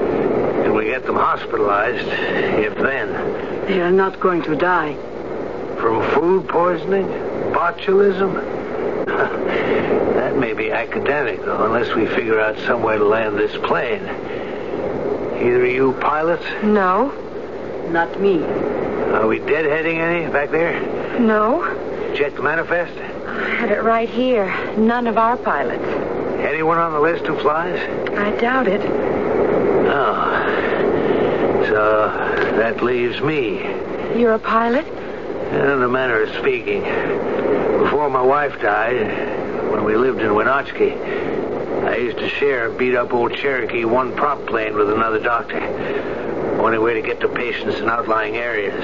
[0.77, 3.67] We get them hospitalized, if then.
[3.67, 4.93] They are not going to die.
[5.81, 7.07] From food poisoning?
[7.55, 8.35] Botulism?
[9.07, 14.03] that may be academic, though, unless we figure out some way to land this plane.
[14.05, 16.45] Either of you pilots?
[16.63, 17.09] No.
[17.89, 18.43] Not me.
[18.43, 21.19] Are we deadheading any back there?
[21.19, 21.65] No.
[22.15, 22.93] Check the manifest?
[23.27, 24.77] I had it right here.
[24.77, 25.85] None of our pilots.
[26.45, 27.81] Anyone on the list who flies?
[28.11, 29.16] I doubt it.
[31.77, 32.09] So
[32.57, 33.59] that leaves me.
[34.19, 34.87] You're a pilot?
[34.87, 36.81] In a manner of speaking.
[36.81, 43.13] Before my wife died, when we lived in Wenatchee, I used to share a beat-up
[43.13, 45.61] old Cherokee one prop plane with another doctor.
[46.59, 48.83] Only way to get to patients in outlying areas.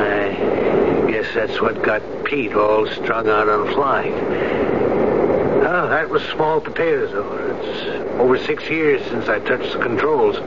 [0.00, 4.14] I guess That's what got Pete all strung out on flying.
[4.14, 7.36] Oh, that was small potatoes, though.
[7.62, 10.38] It's over six years since I touched the controls.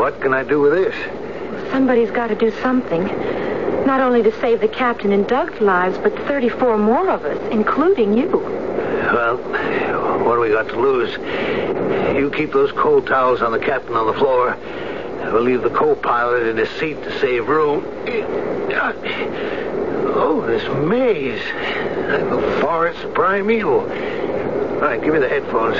[0.00, 0.94] What can I do with this?
[1.70, 3.04] Somebody's got to do something.
[3.84, 8.16] Not only to save the captain and Doug's lives, but 34 more of us, including
[8.16, 8.28] you.
[8.28, 9.36] Well,
[10.24, 11.10] what do we got to lose?
[12.16, 14.56] You keep those cold towels on the captain on the floor.
[15.34, 17.84] We'll leave the co-pilot in his seat to save room.
[20.16, 21.42] Oh, this maze.
[22.08, 23.80] The forest primeval.
[23.80, 25.76] All right, give me the headphones.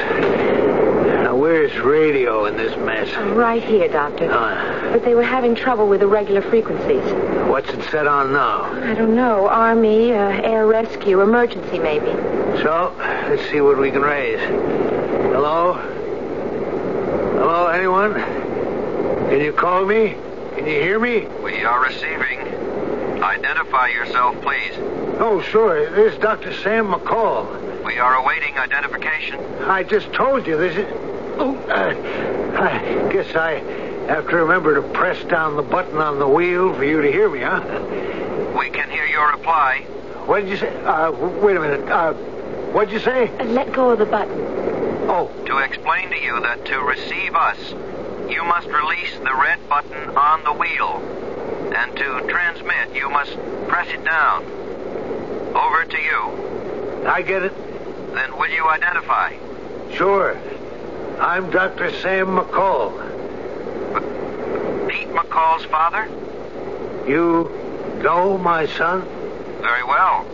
[1.31, 3.09] Now, where's radio in this mess?
[3.37, 4.27] Right here, Doctor.
[4.90, 7.05] but they were having trouble with the regular frequencies.
[7.49, 8.64] What's it set on now?
[8.64, 9.47] I don't know.
[9.47, 12.11] Army, uh, air rescue, emergency, maybe.
[12.64, 14.40] So, let's see what we can raise.
[14.40, 15.75] Hello?
[17.35, 18.14] Hello, anyone?
[19.29, 20.16] Can you call me?
[20.57, 21.27] Can you hear me?
[21.45, 22.40] We are receiving.
[23.23, 24.73] Identify yourself, please.
[25.21, 25.88] Oh, sure.
[25.90, 26.53] This is Dr.
[26.55, 27.85] Sam McCall.
[27.85, 29.38] We are awaiting identification.
[29.62, 31.11] I just told you this is.
[31.42, 31.94] Oh, uh,
[32.61, 33.61] I guess I
[34.12, 37.31] have to remember to press down the button on the wheel for you to hear
[37.31, 37.62] me, huh?
[38.59, 39.87] We can hear your reply.
[40.26, 40.68] What did you say?
[40.83, 41.88] Uh, wait a minute.
[41.88, 42.12] Uh,
[42.72, 43.35] what'd you say?
[43.38, 44.38] Uh, let go of the button.
[45.09, 45.31] Oh.
[45.46, 47.59] To explain to you that to receive us,
[48.29, 50.98] you must release the red button on the wheel.
[51.74, 53.35] And to transmit, you must
[53.66, 54.44] press it down.
[55.57, 57.07] Over to you.
[57.09, 57.55] I get it.
[58.12, 59.37] Then will you identify?
[59.94, 60.38] Sure.
[61.20, 61.92] I'm Dr.
[62.00, 62.90] Sam McCall.
[64.88, 66.09] Pete McCall's father?
[67.06, 67.50] You
[68.02, 69.02] know my son?
[69.61, 70.24] Very well.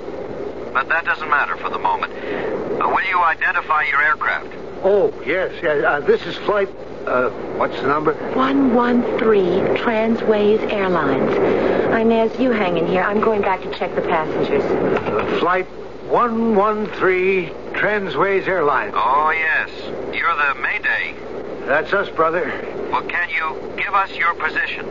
[0.73, 2.13] But that doesn't matter for the moment.
[2.13, 4.47] Uh, will you identify your aircraft?
[4.85, 5.53] Oh, yes.
[5.61, 5.85] yes.
[5.85, 6.69] Uh, this is flight.
[7.05, 8.15] Uh, what's the number?
[8.35, 11.33] 113 Transways Airlines.
[12.01, 13.03] Inez, you hang in here.
[13.03, 14.63] I'm going back to check the passengers.
[14.63, 15.67] Uh, flight
[16.09, 18.95] 113 Transways Airlines.
[18.97, 19.69] Oh, yes.
[20.15, 21.15] You're the Mayday.
[21.67, 22.45] That's us, brother.
[22.91, 24.87] Well, can you give us your position?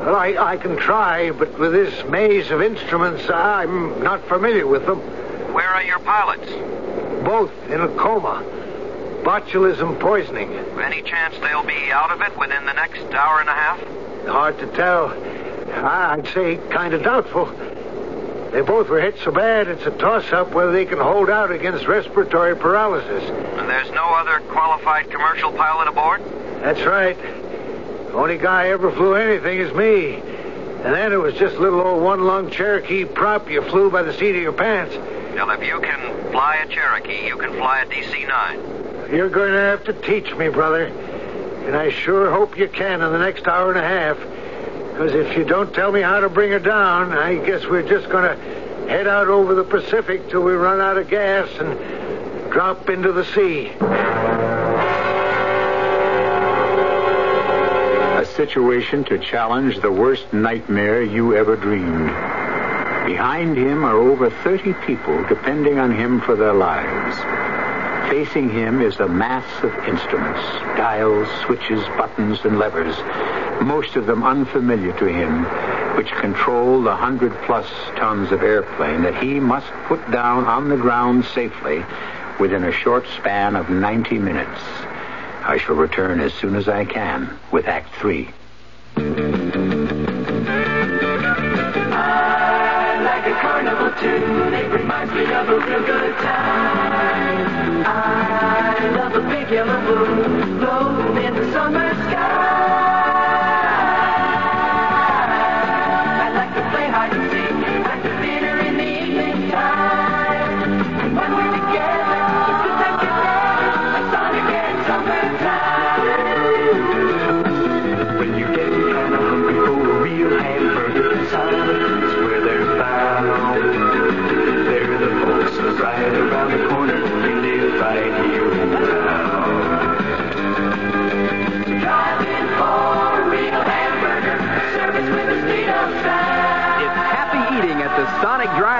[0.00, 4.86] Well, I, I can try, but with this maze of instruments, I'm not familiar with
[4.86, 4.98] them.
[5.52, 6.48] Where are your pilots?
[7.24, 8.44] Both in a coma.
[9.24, 10.52] Botulism poisoning.
[10.80, 13.80] Any chance they'll be out of it within the next hour and a half?
[14.26, 15.08] Hard to tell.
[15.84, 17.46] I'd say kind of doubtful.
[18.52, 21.86] They both were hit so bad it's a toss-up whether they can hold out against
[21.86, 23.22] respiratory paralysis.
[23.58, 26.22] And there's no other qualified commercial pilot aboard?
[26.62, 27.16] That's right.
[27.16, 30.14] The only guy ever flew anything is me.
[30.14, 34.12] And then it was just a little old one-lung Cherokee prop you flew by the
[34.14, 34.96] seat of your pants.
[35.34, 39.12] Well, if you can fly a Cherokee, you can fly a DC-9.
[39.12, 40.86] You're going to have to teach me, brother.
[40.86, 44.18] And I sure hope you can in the next hour and a half.
[44.98, 48.08] Because if you don't tell me how to bring her down, I guess we're just
[48.08, 48.34] going to
[48.88, 53.24] head out over the Pacific till we run out of gas and drop into the
[53.26, 53.68] sea.
[58.18, 62.08] A situation to challenge the worst nightmare you ever dreamed.
[63.06, 67.16] Behind him are over 30 people depending on him for their lives.
[68.10, 70.40] Facing him is a mass of instruments,
[70.76, 72.96] dials, switches, buttons, and levers,
[73.62, 75.44] most of them unfamiliar to him,
[75.96, 77.66] which control the hundred plus
[77.96, 81.84] tons of airplane that he must put down on the ground safely
[82.38, 84.60] within a short span of 90 minutes.
[85.44, 88.28] I shall return as soon as I can with Act Three.
[88.96, 89.02] I
[93.02, 94.54] like a carnival tune.
[94.54, 97.84] It reminds me of a real good time.
[97.86, 103.47] I love a big yellow moon in the summer sky.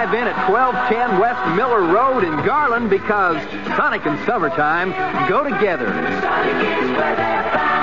[0.08, 3.36] Sonic Drive-In at 1210 West Miller Road in Garland because
[3.76, 4.90] Sonic and summertime
[5.28, 5.86] go together.
[5.86, 7.78] Sonic is where they're found.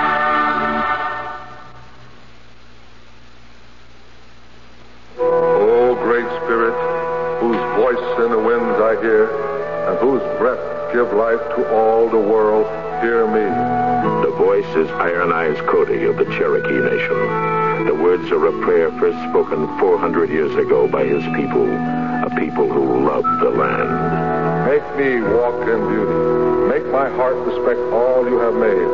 [5.18, 6.74] O great spirit,
[7.40, 9.30] whose voice in the winds I hear,
[9.88, 12.66] and whose breath give life to all the world,
[13.02, 13.46] hear me.
[14.26, 17.86] The voice is Iron Eyes Cody of the Cherokee Nation.
[17.86, 22.05] The words are a prayer first spoken 400 years ago by his people, a
[22.36, 23.90] people who love the land.
[24.68, 26.20] Make me walk in beauty.
[26.68, 28.88] Make my heart respect all you have made.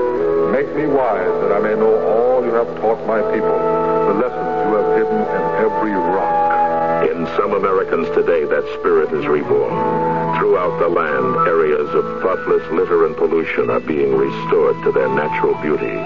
[0.55, 3.59] Make me wise that I may know all you have taught my people,
[4.07, 7.11] the lessons you have hidden in every rock.
[7.11, 9.75] In some Americans today, that spirit is reborn.
[10.39, 15.55] Throughout the land, areas of thoughtless litter and pollution are being restored to their natural
[15.63, 15.99] beauty.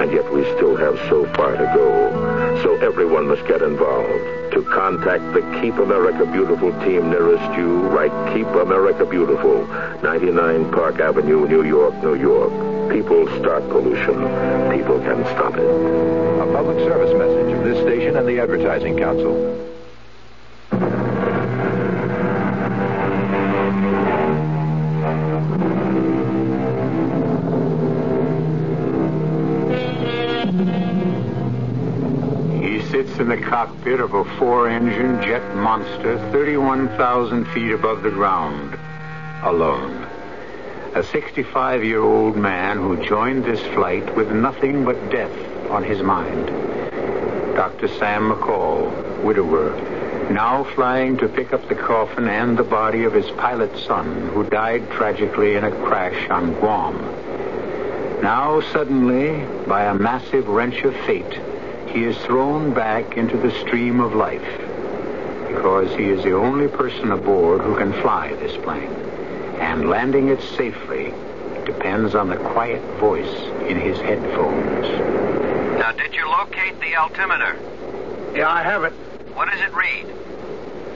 [0.00, 2.60] And yet we still have so far to go.
[2.62, 4.52] So everyone must get involved.
[4.54, 9.66] To contact the Keep America Beautiful team nearest you, write Keep America Beautiful,
[10.02, 12.52] 99 Park Avenue, New York, New York.
[12.90, 14.14] People start pollution.
[14.76, 15.64] People can stop it.
[15.64, 19.73] A public service message of this station and the Advertising Council.
[33.34, 38.78] The cockpit of a four-engine jet monster 31,000 feet above the ground,
[39.42, 40.04] alone.
[40.94, 45.36] A 65-year-old man who joined this flight with nothing but death
[45.68, 46.46] on his mind.
[47.56, 47.88] Dr.
[47.88, 53.28] Sam McCall, widower, now flying to pick up the coffin and the body of his
[53.32, 56.98] pilot son who died tragically in a crash on Guam.
[58.22, 61.40] Now, suddenly, by a massive wrench of fate,
[61.94, 64.42] he is thrown back into the stream of life
[65.46, 68.90] because he is the only person aboard who can fly this plane.
[69.60, 71.14] And landing it safely
[71.64, 73.32] depends on the quiet voice
[73.68, 74.88] in his headphones.
[75.78, 77.56] Now, did you locate the altimeter?
[78.34, 78.92] Yeah, I have it.
[79.34, 80.06] What does it read?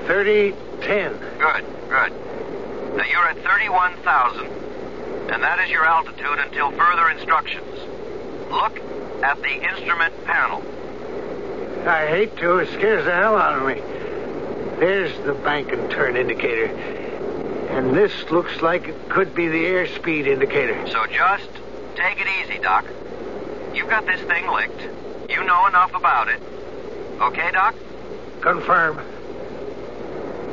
[0.07, 1.13] 3010.
[1.39, 2.13] Good, good.
[2.97, 4.47] Now, you're at 31,000,
[5.31, 7.73] and that is your altitude until further instructions.
[8.51, 8.81] Look
[9.23, 10.65] at the instrument panel.
[11.87, 12.59] I hate to.
[12.59, 13.81] It scares the hell out of me.
[14.79, 16.67] There's the bank and turn indicator.
[17.71, 20.87] And this looks like it could be the airspeed indicator.
[20.89, 21.49] So just
[21.97, 22.85] take it easy, Doc.
[23.75, 24.81] You've got this thing licked.
[25.31, 26.41] You know enough about it.
[27.21, 27.75] Okay, Doc?
[28.41, 28.99] Confirm.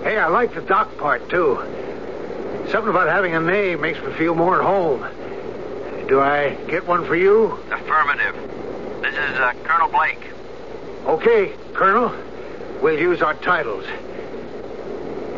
[0.03, 1.55] Hey, I like the doc part, too.
[2.69, 5.05] Something about having a name makes me feel more at home.
[6.07, 7.57] Do I get one for you?
[7.71, 8.35] Affirmative.
[9.01, 10.19] This is uh, Colonel Blake.
[11.05, 12.15] Okay, Colonel.
[12.81, 13.85] We'll use our titles.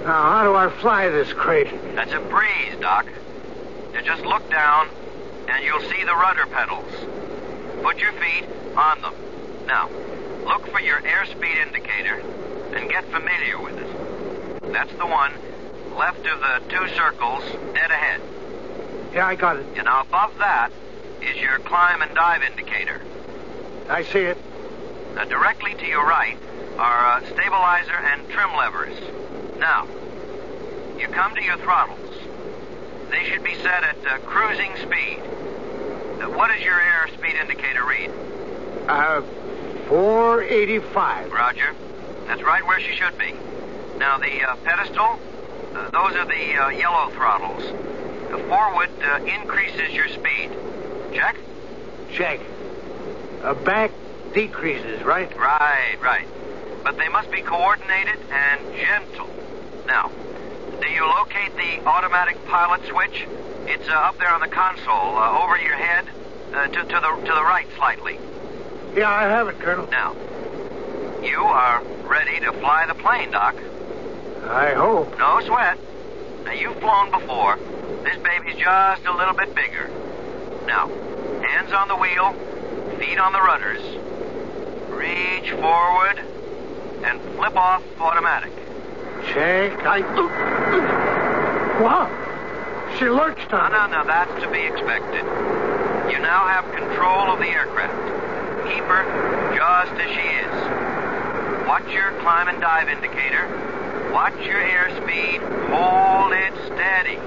[0.05, 1.67] Now, how do I fly this crate?
[1.93, 3.05] That's a breeze, Doc.
[3.93, 4.87] You just look down,
[5.49, 6.89] and you'll see the rudder pedals.
[7.83, 8.45] Put your feet
[8.77, 9.13] on them.
[9.65, 9.89] Now,
[10.45, 12.23] look for your airspeed indicator
[12.73, 14.71] and get familiar with it.
[14.71, 15.33] That's the one
[15.97, 17.43] left of the two circles
[17.73, 18.21] dead ahead.
[19.13, 19.65] Yeah, I got it.
[19.75, 20.71] And now above that
[21.21, 23.01] is your climb and dive indicator.
[23.89, 24.37] I see it.
[25.17, 26.37] Now, directly to your right
[26.77, 28.95] are uh, stabilizer and trim levers.
[29.57, 29.87] Now,
[30.99, 32.15] you come to your throttles.
[33.09, 35.19] They should be set at uh, cruising speed.
[36.21, 38.11] Uh, what does your airspeed indicator read?
[38.87, 39.23] Uh,
[39.87, 41.31] 485.
[41.31, 41.73] Roger.
[42.27, 43.33] That's right where she should be.
[43.97, 45.19] Now, the uh, pedestal,
[45.73, 47.63] uh, those are the uh, yellow throttles.
[48.29, 50.51] The forward uh, increases your speed.
[51.11, 51.37] Check?
[52.11, 52.39] Check.
[53.41, 53.89] A back
[54.37, 55.35] decreases, right?
[55.35, 56.27] Right, right.
[56.83, 59.27] But they must be coordinated and gentle.
[59.87, 60.11] Now,
[60.79, 63.25] do you locate the automatic pilot switch?
[63.65, 66.05] It's uh, up there on the console, uh, over your head,
[66.53, 68.19] uh, to, to the to the right slightly.
[68.95, 69.87] Yeah, I have it, Colonel.
[69.87, 70.15] Now,
[71.23, 73.55] you are ready to fly the plane, Doc.
[74.43, 75.17] I hope.
[75.17, 75.79] No sweat.
[76.45, 77.57] Now, you've flown before.
[78.03, 79.89] This baby's just a little bit bigger.
[80.67, 80.89] Now,
[81.41, 82.33] hands on the wheel,
[82.99, 84.06] feet on the rudders.
[84.97, 86.17] Reach forward
[87.05, 88.51] and flip off automatic.
[89.27, 89.85] Check.
[89.85, 89.99] I.
[91.81, 92.09] Wow.
[92.97, 95.23] She lurched on No, no, no, that's to be expected.
[96.11, 97.93] You now have control of the aircraft.
[98.67, 101.67] Keep her just as she is.
[101.67, 103.45] Watch your climb and dive indicator.
[104.11, 105.39] Watch your airspeed.
[105.69, 107.19] Hold it steady.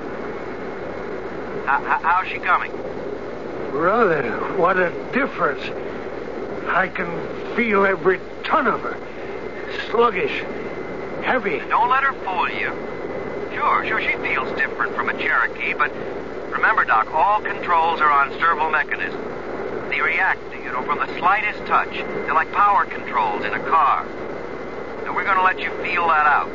[1.67, 2.73] How, how's she coming?
[3.71, 5.63] Brother, what a difference.
[6.69, 8.97] I can feel every ton of her.
[9.91, 10.43] Sluggish.
[11.25, 11.59] Heavy.
[11.69, 12.73] Don't let her fool you.
[13.55, 15.93] Sure, sure, she feels different from a Cherokee, but
[16.51, 19.21] remember, Doc, all controls are on servo mechanism.
[19.91, 21.93] They react, you know, from the slightest touch.
[21.93, 24.07] They're like power controls in a car.
[25.05, 26.49] And we're going to let you feel that out.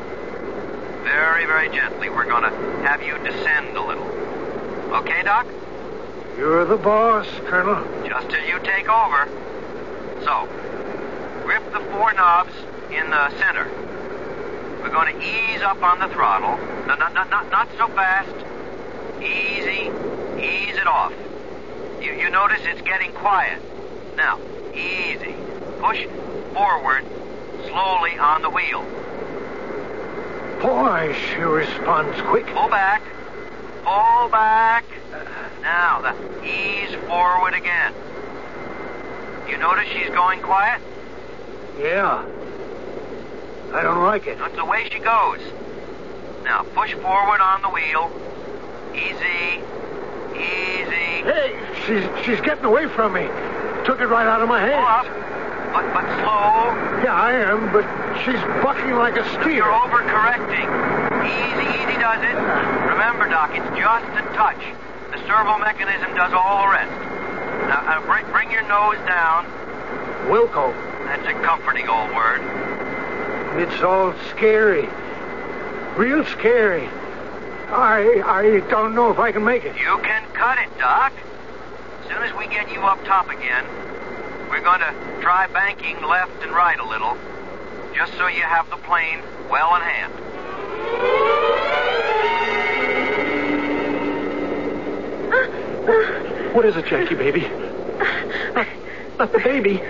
[1.03, 2.49] Very, very gently, we're going to
[2.87, 4.07] have you descend a little.
[4.95, 5.45] Okay, Doc?
[6.37, 7.83] You're the boss, Colonel.
[8.07, 9.29] Just till you take over.
[10.25, 10.49] So,
[11.45, 12.51] Grip the four knobs
[12.89, 13.69] in the center.
[14.81, 16.57] We're going to ease up on the throttle.
[16.87, 18.33] No, no, no, not, not so fast.
[19.21, 19.91] Easy.
[20.43, 21.13] Ease it off.
[22.01, 23.61] You, you notice it's getting quiet.
[24.15, 24.39] Now,
[24.73, 25.35] easy.
[25.79, 26.07] Push
[26.55, 27.05] forward
[27.67, 28.81] slowly on the wheel.
[30.63, 32.47] Boy, she responds quick.
[32.47, 33.03] Pull back.
[33.83, 34.85] Pull back.
[35.61, 37.93] Now, the ease forward again.
[39.47, 40.81] You notice she's going quiet?
[41.79, 42.25] Yeah.
[43.73, 44.37] I don't like it.
[44.37, 45.39] That's the way she goes.
[46.43, 48.11] Now, push forward on the wheel.
[48.93, 49.61] Easy.
[50.33, 51.23] Easy.
[51.25, 53.27] Hey, she's she's getting away from me.
[53.85, 54.73] Took it right out of my hand.
[54.73, 55.25] Pull up.
[55.73, 56.71] But, but slow.
[57.03, 57.83] Yeah, I am, but
[58.23, 59.65] she's bucking like a steer.
[59.65, 60.69] You're overcorrecting.
[61.25, 62.35] Easy, easy does it.
[62.89, 64.63] Remember, Doc, it's just a touch.
[65.11, 67.14] The servo mechanism does all the rest.
[67.67, 69.45] Now, uh, bring, bring your nose down.
[70.29, 70.73] Wilco.
[71.05, 72.41] That's a comforting old word.
[73.61, 74.87] It's all scary.
[75.97, 76.87] Real scary.
[77.67, 79.75] I I don't know if I can make it.
[79.77, 81.13] You can cut it, Doc.
[82.01, 83.65] As soon as we get you up top again,
[84.49, 87.17] we're going to try banking left and right a little,
[87.95, 90.13] just so you have the plane well in hand.
[96.55, 97.41] What is it, Jackie, baby?
[98.53, 98.67] Not,
[99.19, 99.81] not the baby.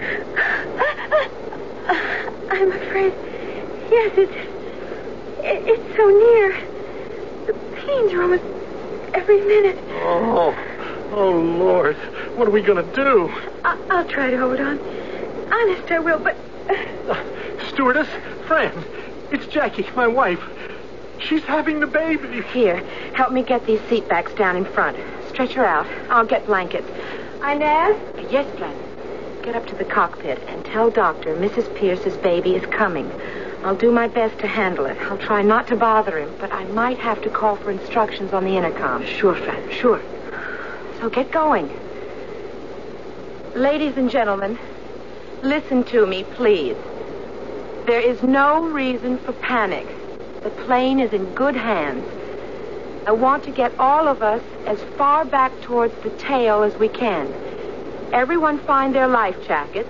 [2.50, 3.14] I'm afraid.
[3.92, 4.32] Yes, it's.
[5.44, 6.58] It, it's so near.
[7.46, 8.44] The pains are almost
[9.14, 9.78] every minute.
[9.92, 10.56] Oh,
[11.12, 11.98] oh, Lord.
[12.36, 13.32] What are we going to do?
[13.64, 14.80] I, I'll try to hold on.
[15.54, 16.36] Honest, I will, but.
[17.70, 18.08] Stewardess,
[18.48, 18.74] Fran,
[19.32, 20.42] it's Jackie, my wife.
[21.20, 22.42] She's having the baby.
[22.42, 22.78] Here,
[23.14, 24.98] help me get these seat backs down in front.
[25.36, 25.86] Stretch her out.
[26.10, 26.88] I'll get blankets.
[27.44, 27.98] Inez?
[28.32, 28.74] Yes, Fran.
[29.44, 31.76] Get up to the cockpit and tell Doctor Mrs.
[31.76, 33.12] Pierce's baby is coming.
[33.62, 34.98] I'll do my best to handle it.
[35.02, 38.46] I'll try not to bother him, but I might have to call for instructions on
[38.46, 39.06] the intercom.
[39.06, 40.02] Sure, Fran, sure.
[41.02, 41.70] So get going.
[43.56, 44.58] Ladies and gentlemen,
[45.42, 46.78] listen to me, please.
[47.88, 49.86] There is no reason for panic.
[50.44, 52.06] The plane is in good hands.
[53.06, 56.90] I want to get all of us as far back towards the tail as we
[56.90, 57.32] can.
[58.12, 59.90] Everyone find their life jackets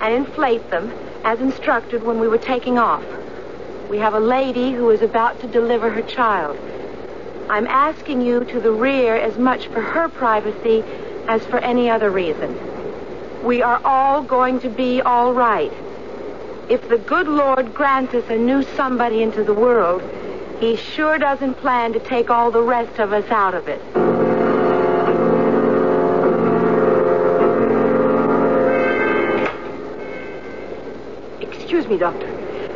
[0.00, 0.92] and inflate them
[1.24, 3.02] as instructed when we were taking off.
[3.90, 6.56] We have a lady who is about to deliver her child.
[7.50, 10.84] I'm asking you to the rear as much for her privacy
[11.26, 12.56] as for any other reason.
[13.44, 15.72] We are all going to be all right.
[16.68, 20.02] If the good Lord grants us a new somebody into the world,
[20.60, 23.80] he sure doesn't plan to take all the rest of us out of it.
[31.40, 32.26] Excuse me, Doctor.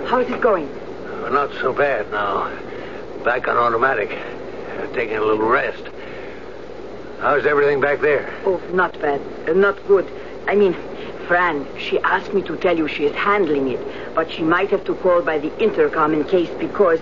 [0.07, 0.69] How's it going?
[0.69, 2.51] Uh, Not so bad now.
[3.25, 4.09] Back on automatic.
[4.95, 5.83] Taking a little rest.
[7.21, 8.33] How's everything back there?
[8.45, 9.21] Oh, not bad.
[9.49, 10.09] Uh, not good.
[10.47, 10.75] I mean,
[11.27, 14.85] Fran, she asked me to tell you she is handling it, but she might have
[14.85, 17.01] to call by the intercom in case because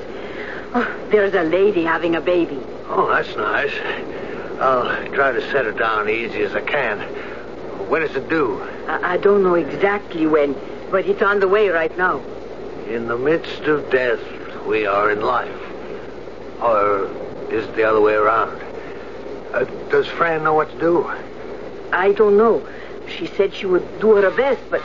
[0.77, 2.59] oh, there's a lady having a baby.
[2.89, 3.73] Oh, that's nice.
[4.61, 6.99] I'll try to set it down easy as I can.
[7.89, 8.61] When is it due?
[8.89, 10.55] I, I don't know exactly when,
[10.91, 12.21] but it's on the way right now.
[12.89, 14.21] In the midst of death,
[14.65, 15.61] we are in life.
[16.63, 17.07] Or
[17.53, 18.61] is it the other way around?
[19.53, 21.05] Uh, does Fran know what to do?
[21.93, 22.67] I don't know.
[23.09, 24.81] She said she would do her best, but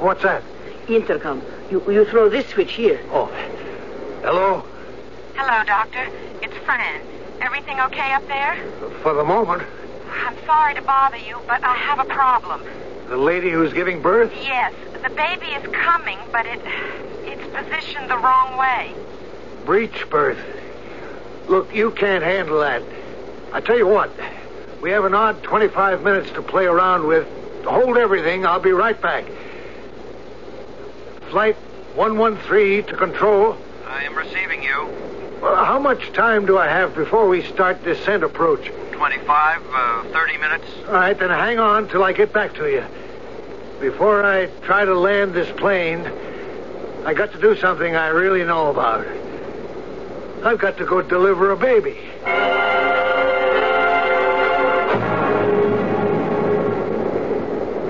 [0.00, 0.42] What's that?
[0.88, 1.42] intercom.
[1.70, 2.98] You you throw this switch here.
[3.12, 3.26] Oh,
[4.22, 4.64] hello?
[5.42, 6.06] Hello, Doctor.
[6.42, 7.00] It's Fran.
[7.40, 8.62] Everything okay up there?
[9.02, 9.62] For the moment,
[10.12, 12.62] I'm sorry to bother you, but I have a problem.
[13.08, 14.30] the lady who's giving birth?
[14.42, 16.60] Yes, the baby is coming, but it
[17.24, 18.92] it's positioned the wrong way.
[19.64, 20.38] Breech birth.
[21.48, 22.82] Look, you can't handle that.
[23.50, 24.10] I tell you what,
[24.82, 27.26] we have an odd 25 minutes to play around with.
[27.64, 28.44] Hold everything.
[28.44, 29.24] I'll be right back.
[31.30, 31.56] Flight
[31.94, 33.56] 113 to control.
[33.86, 35.19] I am receiving you.
[35.40, 38.70] Well, how much time do I have before we start descent approach?
[38.92, 40.66] 25, uh, 30 minutes.
[40.86, 42.84] All right, then hang on till I get back to you.
[43.80, 46.00] Before I try to land this plane,
[47.06, 49.06] I got to do something I really know about.
[50.44, 51.98] I've got to go deliver a baby.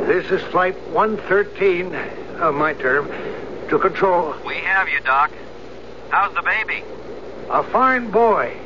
[0.07, 1.95] This is flight 113
[2.41, 3.09] of my term
[3.69, 4.37] to control.
[4.47, 5.33] We have you, Doc.
[6.11, 6.85] How's the baby?
[7.51, 8.57] A fine boy.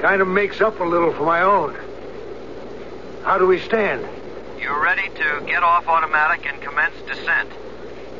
[0.00, 1.76] Kind of makes up a little for my own.
[3.22, 4.08] How do we stand?
[4.58, 7.50] You're ready to get off automatic and commence descent.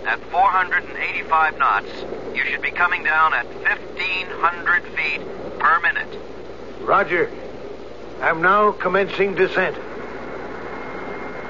[0.05, 1.89] at 485 knots,
[2.35, 5.21] you should be coming down at 1,500 feet
[5.59, 6.19] per minute.
[6.83, 7.31] Roger.
[8.21, 9.77] I'm now commencing descent.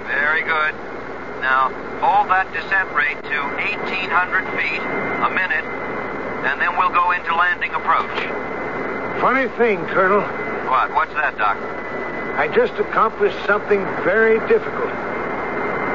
[0.06, 0.74] Very good.
[1.40, 1.70] Now,
[2.00, 5.64] hold that descent rate to 1,800 feet a minute,
[6.44, 8.18] and then we'll go into landing approach.
[9.20, 10.22] Funny thing, Colonel.
[10.68, 10.92] What?
[10.92, 11.56] What's that, Doc?
[12.36, 14.90] I just accomplished something very difficult.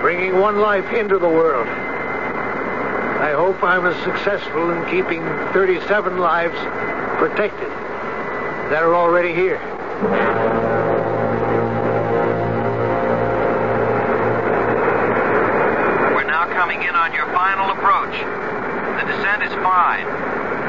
[0.02, 1.68] Bringing one life into the world.
[1.68, 5.22] I hope I'm as successful in keeping
[5.52, 6.56] 37 lives
[7.18, 7.70] protected
[8.70, 9.60] that are already here.
[16.14, 18.14] We're now coming in on your final approach.
[19.02, 20.27] The descent is fine.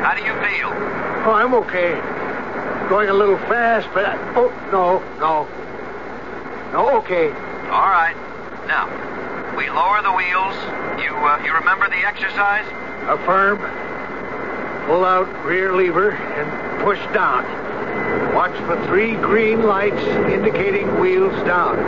[0.09, 0.73] How do you feel?
[1.29, 1.93] Oh, I'm okay.
[2.89, 5.45] Going a little fast, but I, oh no, no,
[6.73, 7.29] no, okay.
[7.69, 8.17] All right.
[8.67, 8.89] Now,
[9.55, 10.57] we lower the wheels.
[11.05, 12.65] You uh, you remember the exercise?
[13.05, 13.59] Affirm.
[14.87, 17.45] Pull out rear lever and push down.
[18.35, 20.01] Watch the three green lights
[20.33, 21.79] indicating wheels down.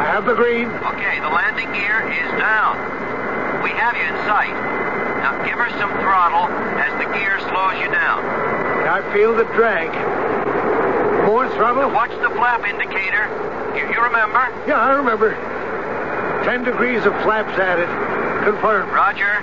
[0.00, 0.66] I have the green.
[0.66, 2.74] Okay, the landing gear is down.
[3.62, 4.79] We have you in sight.
[5.20, 6.48] Now give her some throttle
[6.80, 8.24] as the gear slows you down.
[8.88, 9.92] I feel the drag.
[11.26, 11.82] More throttle.
[11.88, 13.28] Now watch the flap indicator.
[13.76, 14.40] You, you remember?
[14.66, 15.34] Yeah, I remember.
[16.44, 17.88] Ten degrees of flaps added.
[18.44, 18.90] Confirmed.
[18.92, 19.34] Roger.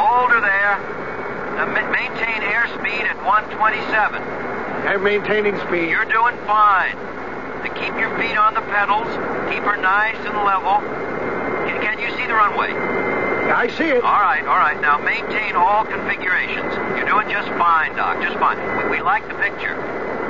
[0.00, 0.74] Hold her there.
[1.60, 4.22] Now ma- maintain airspeed at 127.
[4.88, 5.90] I'm maintaining speed.
[5.90, 6.96] You're doing fine.
[7.62, 9.06] To keep your feet on the pedals,
[9.52, 10.80] keep her nice and level.
[11.68, 13.27] Can, can you see the runway?
[13.50, 14.04] I see it.
[14.04, 14.80] All right, all right.
[14.80, 16.68] Now maintain all configurations.
[16.96, 18.20] You're doing just fine, Doc.
[18.22, 18.58] Just fine.
[18.84, 19.74] We, we like the picture.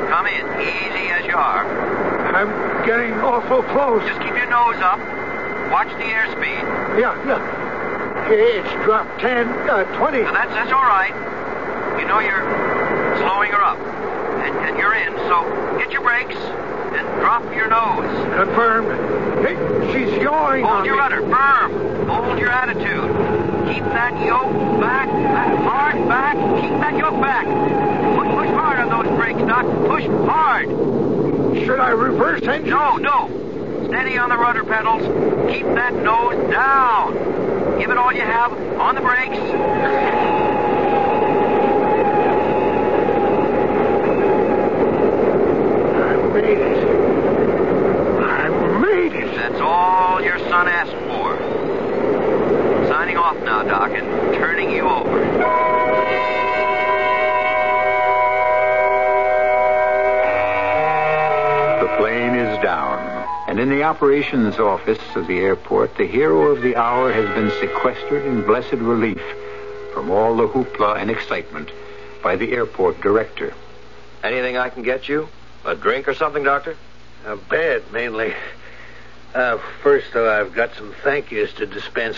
[0.09, 1.67] Come in, easy as you are.
[2.35, 4.07] I'm getting awful close.
[4.07, 4.99] Just keep your nose up.
[5.71, 6.63] Watch the airspeed.
[6.99, 8.31] Yeah, yeah.
[8.31, 10.23] It's dropped 10, uh, 20.
[10.23, 11.13] Now that's that's all right.
[11.99, 12.47] You know you're
[13.19, 13.79] slowing her up,
[14.45, 15.13] and, and you're in.
[15.27, 15.43] So
[15.79, 16.37] get your brakes
[16.95, 18.37] and drop your nose.
[18.37, 19.47] Confirmed.
[19.47, 19.55] Hey,
[19.93, 21.01] she's yawing Hold on your me.
[21.01, 22.09] rudder firm.
[22.09, 23.75] Hold your attitude.
[23.75, 26.35] Keep that yoke back, back, hard back.
[26.61, 27.47] Keep that yoke back.
[28.17, 29.65] Push, push hard on those brakes, Doc.
[29.87, 30.69] Push hard.
[31.65, 32.71] Should I reverse engine?
[32.71, 33.85] No, no.
[33.89, 35.03] Steady on the rudder pedals.
[35.53, 37.79] Keep that nose down.
[37.79, 40.58] Give it all you have on the brakes.
[46.43, 46.89] Made it.
[48.21, 49.35] I made it.
[49.35, 51.37] That's all your son asked for.
[52.89, 55.21] Signing off now, Doc, and turning you over.
[61.81, 62.99] The plane is down.
[63.49, 67.51] And in the operations office of the airport, the hero of the hour has been
[67.59, 69.23] sequestered in blessed relief
[69.93, 71.71] from all the hoopla and excitement
[72.23, 73.55] by the airport director.
[74.23, 75.29] Anything I can get you?
[75.65, 76.77] A drink or something, Doctor?
[77.27, 78.35] A bed, mainly.
[79.35, 82.17] Uh, first, though, I've got some thank yous to dispense.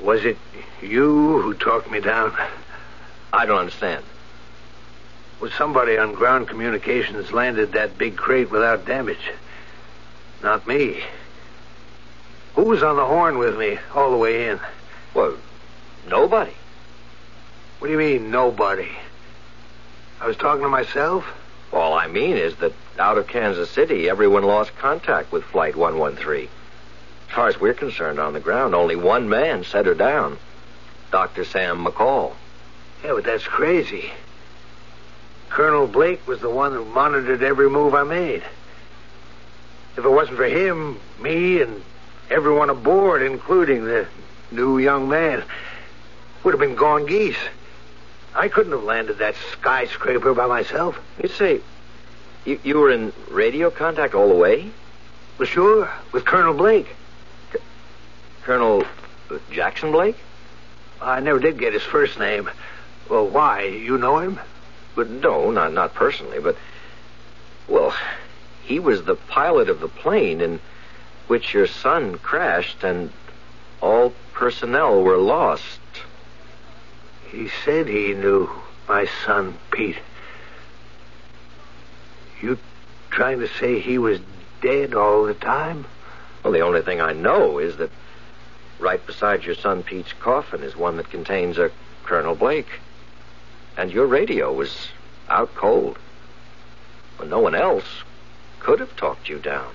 [0.00, 0.38] Was it
[0.80, 2.32] you who talked me down?
[3.32, 4.04] I don't understand.
[5.40, 9.30] Was somebody on ground communications landed that big crate without damage?
[10.42, 11.02] Not me.
[12.54, 14.60] Who was on the horn with me all the way in?
[15.14, 15.36] Well,
[16.08, 16.52] nobody.
[17.78, 18.90] What do you mean, nobody?
[20.20, 21.24] I was talking to myself?
[22.00, 26.48] I mean is that out of Kansas City, everyone lost contact with Flight 113.
[27.28, 30.38] As far as we're concerned on the ground, only one man set her down
[31.10, 31.44] Dr.
[31.44, 32.32] Sam McCall.
[33.04, 34.10] Yeah, but that's crazy.
[35.50, 38.44] Colonel Blake was the one who monitored every move I made.
[39.98, 41.82] If it wasn't for him, me, and
[42.30, 44.06] everyone aboard, including the
[44.50, 45.44] new young man,
[46.44, 47.36] would have been gone geese.
[48.34, 50.98] I couldn't have landed that skyscraper by myself.
[51.22, 51.60] You say,
[52.44, 54.70] you, you were in radio contact all the way?
[55.38, 56.88] Well, sure, with Colonel Blake.
[58.42, 58.84] Colonel
[59.30, 60.16] uh, Jackson Blake?
[61.00, 62.50] I never did get his first name.
[63.08, 63.64] Well, why?
[63.64, 64.38] You know him?
[64.94, 66.56] But no, not not personally, but
[67.68, 67.94] well,
[68.64, 70.60] he was the pilot of the plane in
[71.28, 73.10] which your son crashed and
[73.80, 75.80] all personnel were lost.
[77.30, 78.50] He said he knew
[78.88, 79.98] my son, Pete.
[82.42, 82.58] You
[83.10, 84.20] trying to say he was
[84.62, 85.84] dead all the time?
[86.42, 87.90] Well, the only thing I know is that
[88.78, 91.70] right beside your son Pete's coffin is one that contains a
[92.04, 92.80] Colonel Blake.
[93.76, 94.88] And your radio was
[95.28, 95.98] out cold.
[97.18, 97.84] Well, no one else
[98.58, 99.72] could have talked you down.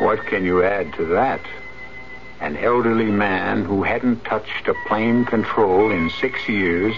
[0.00, 1.40] What can you add to that?
[2.40, 6.94] An elderly man who hadn't touched a plane control in six years,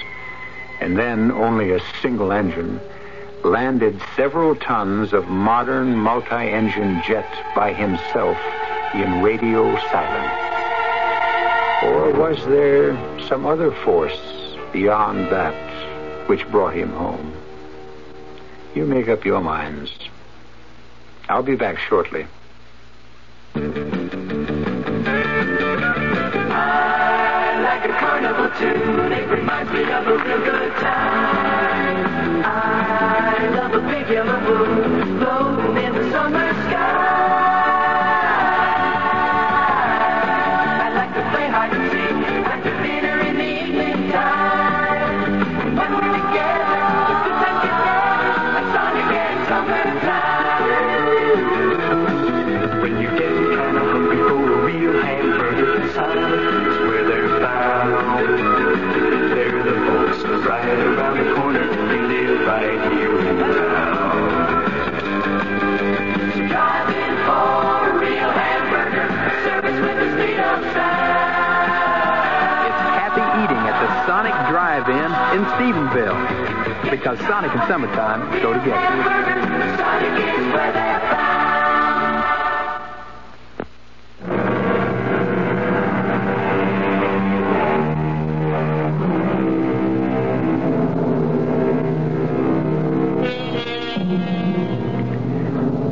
[0.80, 2.80] and then only a single engine,
[3.44, 8.38] landed several tons of modern multi-engine jet by himself
[8.94, 10.44] in radio silence.
[11.84, 12.96] Or was there
[13.28, 14.18] some other force
[14.72, 15.54] beyond that
[16.28, 17.32] which brought him home?
[18.74, 19.92] You make up your minds.
[21.28, 22.26] I'll be back shortly.
[26.50, 29.07] I like a carnival tune.
[29.70, 31.77] Reminds me a real good time.
[75.98, 78.78] Because Sonic and summertime go together.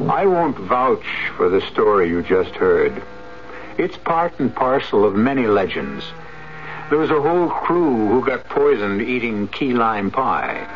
[0.08, 1.04] I won't vouch
[1.36, 3.02] for the story you just heard.
[3.76, 6.04] It's part and parcel of many legends.
[6.88, 10.66] There was a whole crew who got poisoned eating key lime pie.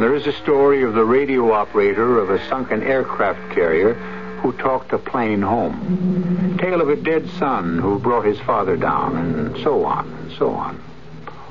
[0.00, 3.94] There is a story of the radio operator of a sunken aircraft carrier
[4.42, 6.56] who talked a plane home.
[6.58, 10.50] Tale of a dead son who brought his father down, and so on and so
[10.50, 10.82] on.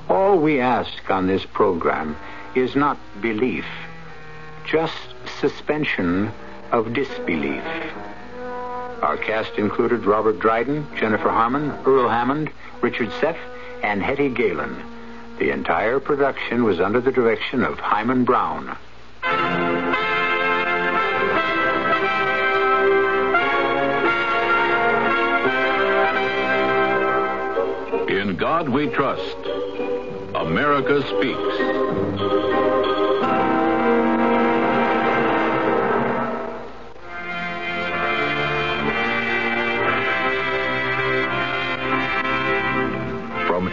[0.09, 2.17] All we ask on this program
[2.55, 3.65] is not belief,
[4.65, 4.97] just
[5.39, 6.29] suspension
[6.73, 7.63] of disbelief.
[9.01, 12.51] Our cast included Robert Dryden, Jennifer Harmon, Earl Hammond,
[12.81, 13.37] Richard Seff,
[13.83, 14.75] and Hetty Galen.
[15.39, 18.77] The entire production was under the direction of Himan Brown.
[28.07, 29.37] In God we trust.
[30.35, 32.70] America speaks.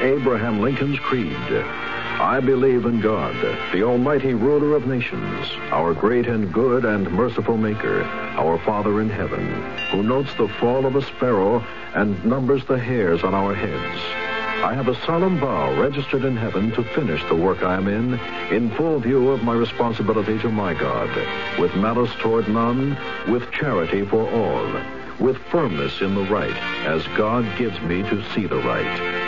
[0.00, 1.36] Abraham Lincoln's Creed
[2.20, 3.36] I believe in God,
[3.72, 9.08] the Almighty ruler of nations, our great and good and merciful Maker, our Father in
[9.08, 9.46] heaven,
[9.92, 14.00] who notes the fall of a sparrow and numbers the hairs on our heads.
[14.64, 18.14] I have a solemn vow registered in heaven to finish the work I am in,
[18.52, 21.10] in full view of my responsibility to my God,
[21.60, 24.82] with malice toward none, with charity for all,
[25.20, 29.27] with firmness in the right, as God gives me to see the right.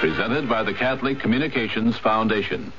[0.00, 2.70] Presented by the Catholic Communications Foundation.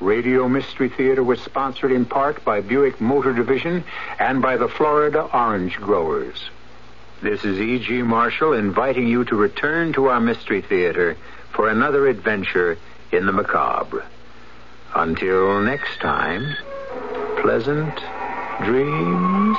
[0.00, 3.84] Radio Mystery Theater was sponsored in part by Buick Motor Division
[4.18, 6.50] and by the Florida Orange Growers.
[7.22, 8.02] This is E.G.
[8.02, 11.16] Marshall inviting you to return to our Mystery Theater
[11.52, 12.78] for another adventure
[13.12, 14.04] in the macabre.
[14.94, 16.56] Until next time,
[17.42, 17.94] pleasant
[18.64, 19.56] dreams.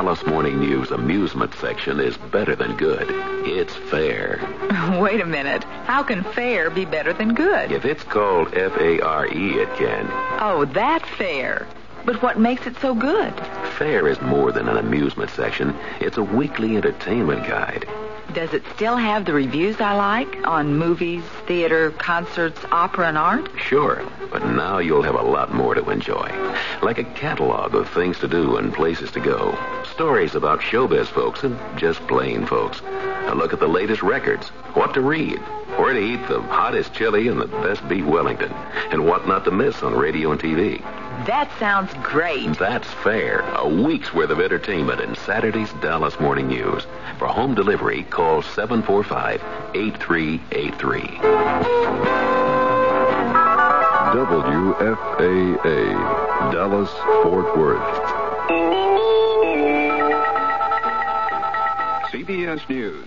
[0.00, 3.04] Dallas Morning News amusement section is better than good.
[3.46, 4.40] It's fair.
[4.98, 5.62] Wait a minute.
[5.84, 7.70] How can fair be better than good?
[7.70, 10.08] If it's called F A R E, it can.
[10.40, 11.68] Oh, that fair.
[12.06, 13.34] But what makes it so good?
[13.76, 17.86] Fair is more than an amusement section, it's a weekly entertainment guide.
[18.34, 23.50] Does it still have the reviews I like on movies, theater, concerts, opera, and art?
[23.58, 26.30] Sure, but now you'll have a lot more to enjoy.
[26.80, 29.58] Like a catalog of things to do and places to go.
[29.94, 32.80] Stories about showbiz folks and just plain folks.
[33.26, 35.40] A look at the latest records, what to read,
[35.76, 38.52] where to eat the hottest chili and the best beef Wellington,
[38.92, 40.80] and what not to miss on radio and TV.
[41.26, 42.58] That sounds great.
[42.58, 43.40] That's fair.
[43.54, 46.86] A week's worth of entertainment in Saturday's Dallas Morning News.
[47.18, 51.20] For home delivery, call 745-8383.
[54.14, 55.92] WFAA,
[56.52, 56.90] Dallas,
[57.22, 58.00] Fort Worth.
[62.10, 63.04] CBS News.